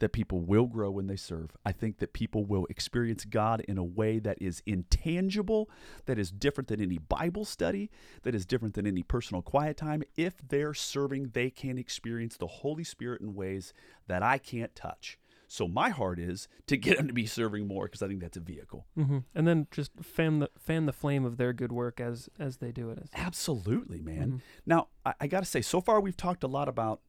that 0.00 0.12
people 0.12 0.42
will 0.42 0.66
grow 0.66 0.90
when 0.90 1.06
they 1.06 1.16
serve. 1.16 1.56
I 1.64 1.72
think 1.72 2.00
that 2.00 2.12
people 2.12 2.44
will 2.44 2.66
experience 2.68 3.24
God 3.24 3.60
in 3.66 3.78
a 3.78 3.84
way 3.84 4.18
that 4.18 4.36
is 4.38 4.62
intangible, 4.66 5.70
that 6.04 6.18
is 6.18 6.30
different 6.30 6.68
than 6.68 6.82
any 6.82 6.98
Bible 6.98 7.46
study, 7.46 7.90
that 8.24 8.34
is 8.34 8.44
different 8.44 8.74
than 8.74 8.86
any 8.86 9.02
personal 9.02 9.40
quiet 9.40 9.78
time. 9.78 10.02
If 10.18 10.36
they're 10.46 10.74
serving, 10.74 11.30
they 11.32 11.48
can 11.48 11.78
experience 11.78 12.36
the 12.36 12.46
Holy 12.46 12.84
Spirit 12.84 13.22
in 13.22 13.34
ways 13.34 13.72
that 14.06 14.22
I 14.22 14.36
can't 14.36 14.74
touch. 14.74 15.18
So 15.52 15.66
my 15.66 15.88
heart 15.88 16.20
is 16.20 16.46
to 16.68 16.76
get 16.76 16.96
them 16.96 17.08
to 17.08 17.12
be 17.12 17.26
serving 17.26 17.66
more 17.66 17.86
because 17.86 18.02
I 18.02 18.06
think 18.06 18.20
that's 18.20 18.36
a 18.36 18.40
vehicle. 18.40 18.86
Mm-hmm. 18.96 19.18
And 19.34 19.48
then 19.48 19.66
just 19.72 19.90
fan 20.00 20.38
the 20.38 20.50
fan 20.56 20.86
the 20.86 20.92
flame 20.92 21.24
of 21.24 21.38
their 21.38 21.52
good 21.52 21.72
work 21.72 22.00
as 22.00 22.28
as 22.38 22.58
they 22.58 22.70
do 22.70 22.88
it. 22.90 23.08
Absolutely, 23.14 24.00
man. 24.00 24.26
Mm-hmm. 24.26 24.36
Now 24.64 24.88
I, 25.04 25.14
I 25.22 25.26
got 25.26 25.40
to 25.40 25.46
say, 25.46 25.60
so 25.60 25.80
far 25.80 26.00
we've 26.00 26.16
talked 26.16 26.44
a 26.44 26.46
lot 26.46 26.68
about 26.68 27.00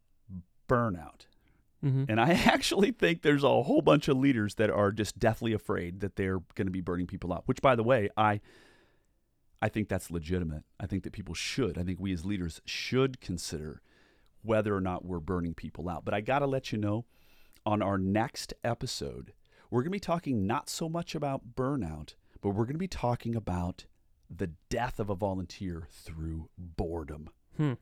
burnout. 0.67 1.27
Mm-hmm. 1.85 2.05
And 2.09 2.19
I 2.19 2.31
actually 2.45 2.91
think 2.91 3.21
there's 3.21 3.43
a 3.43 3.61
whole 3.61 3.83
bunch 3.83 4.07
of 4.07 4.17
leaders 4.17 4.55
that 4.55 4.71
are 4.71 4.91
just 4.91 5.19
deathly 5.19 5.53
afraid 5.53 5.99
that 5.99 6.15
they're 6.15 6.39
going 6.55 6.65
to 6.65 6.71
be 6.71 6.81
burning 6.81 7.05
people 7.05 7.31
out. 7.31 7.43
Which, 7.45 7.61
by 7.61 7.75
the 7.75 7.83
way, 7.83 8.09
I 8.17 8.41
I 9.61 9.69
think 9.69 9.87
that's 9.87 10.09
legitimate. 10.09 10.63
I 10.79 10.87
think 10.87 11.03
that 11.03 11.13
people 11.13 11.35
should. 11.35 11.77
I 11.77 11.83
think 11.83 11.99
we 11.99 12.11
as 12.11 12.25
leaders 12.25 12.59
should 12.65 13.21
consider 13.21 13.83
whether 14.41 14.75
or 14.75 14.81
not 14.81 15.05
we're 15.05 15.19
burning 15.19 15.53
people 15.53 15.87
out. 15.87 16.05
But 16.05 16.15
I 16.15 16.21
got 16.21 16.39
to 16.39 16.47
let 16.47 16.71
you 16.71 16.79
know, 16.79 17.05
on 17.65 17.81
our 17.81 17.97
next 17.97 18.53
episode, 18.63 19.33
we're 19.69 19.81
going 19.81 19.91
to 19.91 19.91
be 19.91 19.99
talking 19.99 20.45
not 20.45 20.69
so 20.69 20.89
much 20.89 21.15
about 21.15 21.55
burnout, 21.55 22.15
but 22.41 22.49
we're 22.49 22.65
going 22.65 22.73
to 22.73 22.79
be 22.79 22.87
talking 22.87 23.35
about 23.35 23.85
the 24.29 24.51
death 24.69 24.99
of 24.99 25.09
a 25.09 25.15
volunteer 25.15 25.87
through 25.91 26.49
boredom. 26.57 27.29
Hmm. 27.57 27.73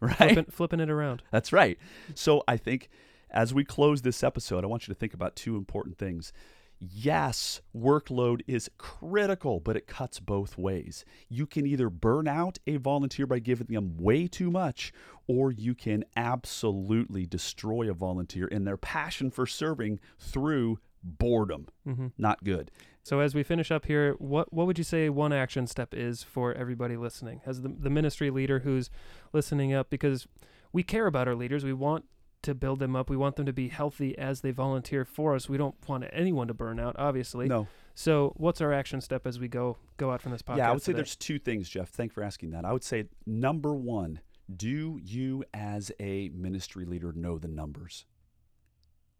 Right? 0.00 0.16
Flipping, 0.16 0.44
flipping 0.46 0.80
it 0.80 0.90
around. 0.90 1.22
That's 1.30 1.52
right. 1.52 1.78
So 2.14 2.42
I 2.46 2.56
think 2.56 2.90
as 3.30 3.54
we 3.54 3.64
close 3.64 4.02
this 4.02 4.22
episode, 4.22 4.64
I 4.64 4.66
want 4.66 4.86
you 4.86 4.92
to 4.92 4.98
think 4.98 5.14
about 5.14 5.36
two 5.36 5.56
important 5.56 5.98
things. 5.98 6.32
Yes, 6.78 7.60
workload 7.74 8.42
is 8.46 8.70
critical, 8.78 9.60
but 9.60 9.76
it 9.76 9.86
cuts 9.86 10.20
both 10.20 10.58
ways. 10.58 11.04
You 11.28 11.46
can 11.46 11.66
either 11.66 11.88
burn 11.88 12.28
out 12.28 12.58
a 12.66 12.76
volunteer 12.76 13.26
by 13.26 13.38
giving 13.38 13.68
them 13.68 13.96
way 13.96 14.26
too 14.26 14.50
much, 14.50 14.92
or 15.26 15.50
you 15.50 15.74
can 15.74 16.04
absolutely 16.16 17.26
destroy 17.26 17.90
a 17.90 17.94
volunteer 17.94 18.46
in 18.46 18.64
their 18.64 18.76
passion 18.76 19.30
for 19.30 19.46
serving 19.46 20.00
through 20.18 20.78
boredom. 21.02 21.68
Mm-hmm. 21.86 22.08
Not 22.18 22.44
good. 22.44 22.70
So 23.02 23.20
as 23.20 23.34
we 23.34 23.42
finish 23.42 23.70
up 23.70 23.84
here, 23.84 24.14
what 24.18 24.52
what 24.52 24.66
would 24.66 24.78
you 24.78 24.84
say 24.84 25.10
one 25.10 25.32
action 25.32 25.66
step 25.66 25.92
is 25.92 26.22
for 26.22 26.54
everybody 26.54 26.96
listening, 26.96 27.42
as 27.44 27.60
the 27.62 27.68
the 27.68 27.90
ministry 27.90 28.30
leader 28.30 28.60
who's 28.60 28.90
listening 29.32 29.74
up, 29.74 29.90
because 29.90 30.26
we 30.72 30.82
care 30.82 31.06
about 31.06 31.28
our 31.28 31.34
leaders, 31.34 31.64
we 31.64 31.74
want 31.74 32.06
to 32.44 32.54
build 32.54 32.78
them 32.78 32.94
up, 32.96 33.10
we 33.10 33.16
want 33.16 33.36
them 33.36 33.46
to 33.46 33.52
be 33.52 33.68
healthy 33.68 34.16
as 34.16 34.40
they 34.40 34.50
volunteer 34.52 35.04
for 35.04 35.34
us. 35.34 35.48
We 35.48 35.56
don't 35.58 35.74
want 35.88 36.04
anyone 36.12 36.48
to 36.48 36.54
burn 36.54 36.78
out, 36.80 36.96
obviously. 36.98 37.48
No. 37.48 37.66
So 37.94 38.32
what's 38.36 38.60
our 38.60 38.72
action 38.72 39.00
step 39.00 39.26
as 39.26 39.38
we 39.38 39.48
go 39.48 39.76
go 39.96 40.10
out 40.10 40.22
from 40.22 40.32
this 40.32 40.42
podcast? 40.42 40.56
Yeah, 40.58 40.68
I 40.70 40.72
would 40.72 40.82
say 40.82 40.92
today? 40.92 40.96
there's 40.98 41.16
two 41.16 41.38
things, 41.38 41.68
Jeff. 41.68 41.88
Thanks 41.90 42.14
for 42.14 42.22
asking 42.22 42.50
that. 42.50 42.64
I 42.64 42.72
would 42.72 42.84
say 42.84 43.04
number 43.26 43.74
one, 43.74 44.20
do 44.54 44.98
you 45.02 45.44
as 45.54 45.90
a 46.00 46.28
ministry 46.30 46.84
leader 46.84 47.12
know 47.12 47.38
the 47.38 47.48
numbers? 47.48 48.06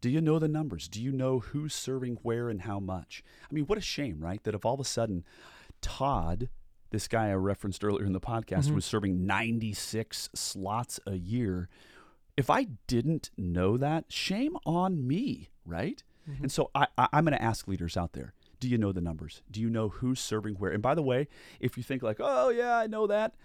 Do 0.01 0.09
you 0.09 0.21
know 0.21 0.37
the 0.39 0.47
numbers? 0.47 0.87
Do 0.87 1.01
you 1.01 1.11
know 1.11 1.39
who's 1.39 1.73
serving 1.73 2.19
where 2.21 2.49
and 2.49 2.61
how 2.61 2.79
much? 2.79 3.23
I 3.49 3.53
mean, 3.53 3.65
what 3.65 3.77
a 3.77 3.81
shame, 3.81 4.19
right? 4.19 4.43
That 4.43 4.53
if 4.55 4.65
all 4.65 4.73
of 4.75 4.79
a 4.79 4.83
sudden 4.83 5.23
Todd, 5.81 6.49
this 6.91 7.07
guy 7.07 7.29
I 7.29 7.33
referenced 7.33 7.83
earlier 7.83 8.05
in 8.05 8.13
the 8.13 8.19
podcast, 8.19 8.65
Mhm. 8.69 8.75
was 8.75 8.85
serving 8.85 9.25
96 9.25 10.29
slots 10.35 10.99
a 11.07 11.15
year. 11.15 11.69
If 12.37 12.49
I 12.49 12.65
didn't 12.87 13.29
know 13.37 13.77
that, 13.77 14.05
shame 14.11 14.57
on 14.65 15.07
me, 15.07 15.49
right? 15.65 16.03
Mhm. 16.29 16.41
And 16.43 16.51
so 16.51 16.69
I, 16.75 16.87
I, 16.97 17.07
I'm 17.13 17.25
going 17.25 17.37
to 17.37 17.41
ask 17.41 17.67
leaders 17.67 17.95
out 17.97 18.13
there 18.13 18.33
do 18.61 18.69
you 18.69 18.77
know 18.77 18.91
the 18.93 19.01
numbers? 19.01 19.41
Do 19.51 19.59
you 19.61 19.69
know 19.69 19.89
who's 19.89 20.19
serving 20.19 20.55
where? 20.55 20.71
And 20.71 20.81
by 20.81 20.95
the 20.95 21.03
way, 21.03 21.27
if 21.59 21.75
you 21.77 21.83
think 21.83 22.01
like, 22.01 22.17
oh, 22.19 22.49
yeah, 22.49 22.77
I 22.77 22.87
know 22.87 23.05
that, 23.05 23.35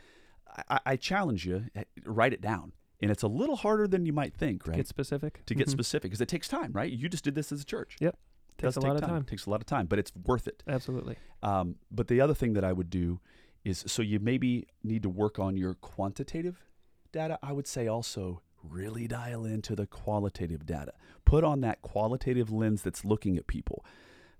I, 0.68 0.78
I 0.86 0.96
challenge 0.96 1.44
you, 1.44 1.66
eh, 1.74 1.82
write 2.06 2.32
it 2.32 2.40
down. 2.40 2.72
And 3.02 3.10
it's 3.10 3.22
a 3.24 3.28
little 3.28 3.56
harder 3.56 3.88
than 3.88 4.06
you 4.06 4.12
might 4.12 4.32
think, 4.34 4.66
right? 4.66 4.74
To 4.74 4.78
get 4.78 4.88
specific. 4.88 5.42
to 5.46 5.54
get 5.54 5.66
Mhm. 5.66 5.70
specific 5.72 6.10
because 6.10 6.20
it 6.20 6.28
takes 6.28 6.48
time, 6.48 6.70
right? 6.72 6.90
You 6.90 7.08
just 7.08 7.24
did 7.24 7.34
this 7.34 7.50
as 7.50 7.60
a 7.60 7.64
church. 7.64 7.96
Yep. 8.00 8.14
It 8.58 8.62
Takes 8.62 8.76
a 8.76 8.80
lot 8.80 8.96
of 8.96 9.02
time. 9.02 9.22
It 9.22 9.26
takes 9.26 9.46
a 9.46 9.50
lot 9.50 9.60
of 9.60 9.66
time, 9.66 9.86
but 9.86 9.98
it's 9.98 10.12
worth 10.24 10.46
it. 10.46 10.62
Absolutely. 10.66 11.16
Um, 11.42 11.76
but 11.90 12.08
the 12.08 12.20
other 12.20 12.34
thing 12.34 12.52
that 12.54 12.64
I 12.64 12.72
would 12.72 12.88
do 12.90 13.20
is 13.64 13.84
so 13.86 14.00
you 14.02 14.20
maybe 14.20 14.66
need 14.82 15.02
to 15.02 15.08
work 15.10 15.38
on 15.38 15.56
your 15.56 15.74
quantitative 15.74 16.64
data. 17.10 17.38
I 17.42 17.52
would 17.52 17.66
say 17.66 17.88
also 17.88 18.42
really 18.68 19.06
dial 19.06 19.44
into 19.44 19.74
the 19.74 19.86
qualitative 19.86 20.66
data. 20.66 20.92
Put 21.24 21.44
on 21.44 21.60
that 21.62 21.82
qualitative 21.82 22.50
lens 22.52 22.82
that's 22.82 23.04
looking 23.04 23.36
at 23.36 23.46
people. 23.46 23.84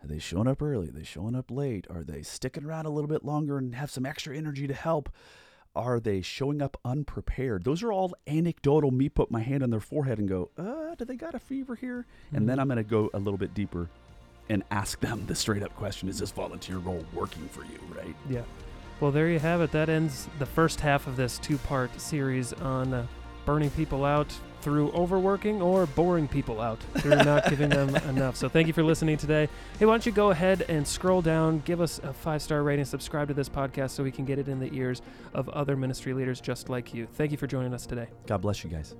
Are 0.03 0.07
they 0.07 0.19
showing 0.19 0.49
up 0.49 0.63
early? 0.63 0.89
Are 0.89 0.93
they 0.93 1.03
showing 1.05 1.35
up 1.35 1.51
late? 1.51 1.87
Are 1.91 2.03
they 2.03 2.23
sticking 2.23 2.65
around 2.65 2.87
a 2.87 2.91
little 2.91 3.09
bit 3.09 3.25
longer 3.25 3.59
and 3.59 3.75
have 3.75 3.91
some 3.91 4.07
extra 4.07 4.37
energy 4.37 4.67
to 4.67 4.75
help? 4.75 5.11
Are 5.77 6.01
they 6.01 6.21
showing 6.21 6.61
up 6.63 6.77
unprepared? 6.85 7.65
Those 7.65 7.83
are 7.83 7.93
all 7.93 8.15
anecdotal. 8.27 8.91
Me 8.91 9.09
put 9.09 9.31
my 9.31 9.41
hand 9.41 9.63
on 9.63 9.71
their 9.71 9.79
forehead 9.81 10.19
and 10.19 10.29
go, 10.29 10.51
uh, 10.59 10.95
do 10.97 11.05
they 11.05 11.17
got 11.17 11.35
a 11.35 11.39
fever 11.39 11.75
here? 11.77 12.07
And 12.33 12.49
then 12.49 12.57
Mhm. 12.57 12.61
I'm 12.63 12.69
going 12.69 12.77
to 12.79 12.83
go 12.83 13.11
a 13.15 13.19
little 13.19 13.39
bit 13.39 13.55
deeper 13.55 13.89
and 14.49 14.65
ask 14.73 14.99
them 15.01 15.27
the 15.27 15.35
straight 15.35 15.63
up 15.63 15.75
question 15.77 16.09
Is 16.09 16.19
this 16.19 16.33
volunteer 16.33 16.79
role 16.79 17.05
working 17.15 17.47
for 17.49 17.63
you, 17.65 17.79
right? 17.95 18.17
Yeah. 18.29 18.43
Well, 18.99 19.13
there 19.13 19.29
you 19.29 19.39
have 19.39 19.61
it. 19.61 19.71
That 19.71 19.89
ends 19.89 20.29
the 20.41 20.47
first 20.47 20.81
half 20.81 21.07
of 21.07 21.17
this 21.17 21.39
two 21.39 21.57
part 21.59 21.99
series 22.01 22.53
on 22.55 22.93
uh, 22.93 23.07
burning 23.45 23.71
people 23.71 24.05
out 24.05 24.35
through 24.61 24.91
overworking 24.91 25.63
or 25.63 25.87
boring 25.87 26.29
people 26.29 26.61
out 26.61 26.79
through 26.99 27.17
not 27.17 27.49
giving 27.49 27.71
them 27.71 27.95
enough. 28.09 28.37
So, 28.37 28.49
thank 28.49 28.67
you 28.67 28.73
for 28.73 28.83
listening 28.83 29.17
today. 29.17 29.49
Hey, 29.79 29.87
why 29.87 29.93
don't 29.93 30.05
you 30.05 30.13
go 30.13 30.31
ahead 30.31 30.67
and 30.69 30.87
scroll 30.87 31.23
down, 31.23 31.61
give 31.61 31.81
us 31.81 31.99
a 32.03 32.13
five 32.13 32.43
star 32.43 32.63
rating, 32.63 32.85
subscribe 32.85 33.29
to 33.29 33.35
this 33.35 33.49
podcast 33.49 33.91
so 33.91 34.03
we 34.03 34.13
can 34.13 34.25
get 34.25 34.39
it 34.39 34.49
in 34.49 34.61
the 34.61 34.73
ears 34.75 35.03
of 35.35 35.49
other 35.51 35.77
ministry 35.77 36.13
leaders 36.13 36.41
just 36.41 36.69
like 36.69 36.93
you. 36.93 37.07
Thank 37.15 37.31
you 37.31 37.37
for 37.39 37.47
joining 37.47 37.75
us 37.75 37.87
today. 37.87 38.09
God 38.27 38.43
bless 38.43 38.63
you 38.63 38.71
guys. 38.71 38.95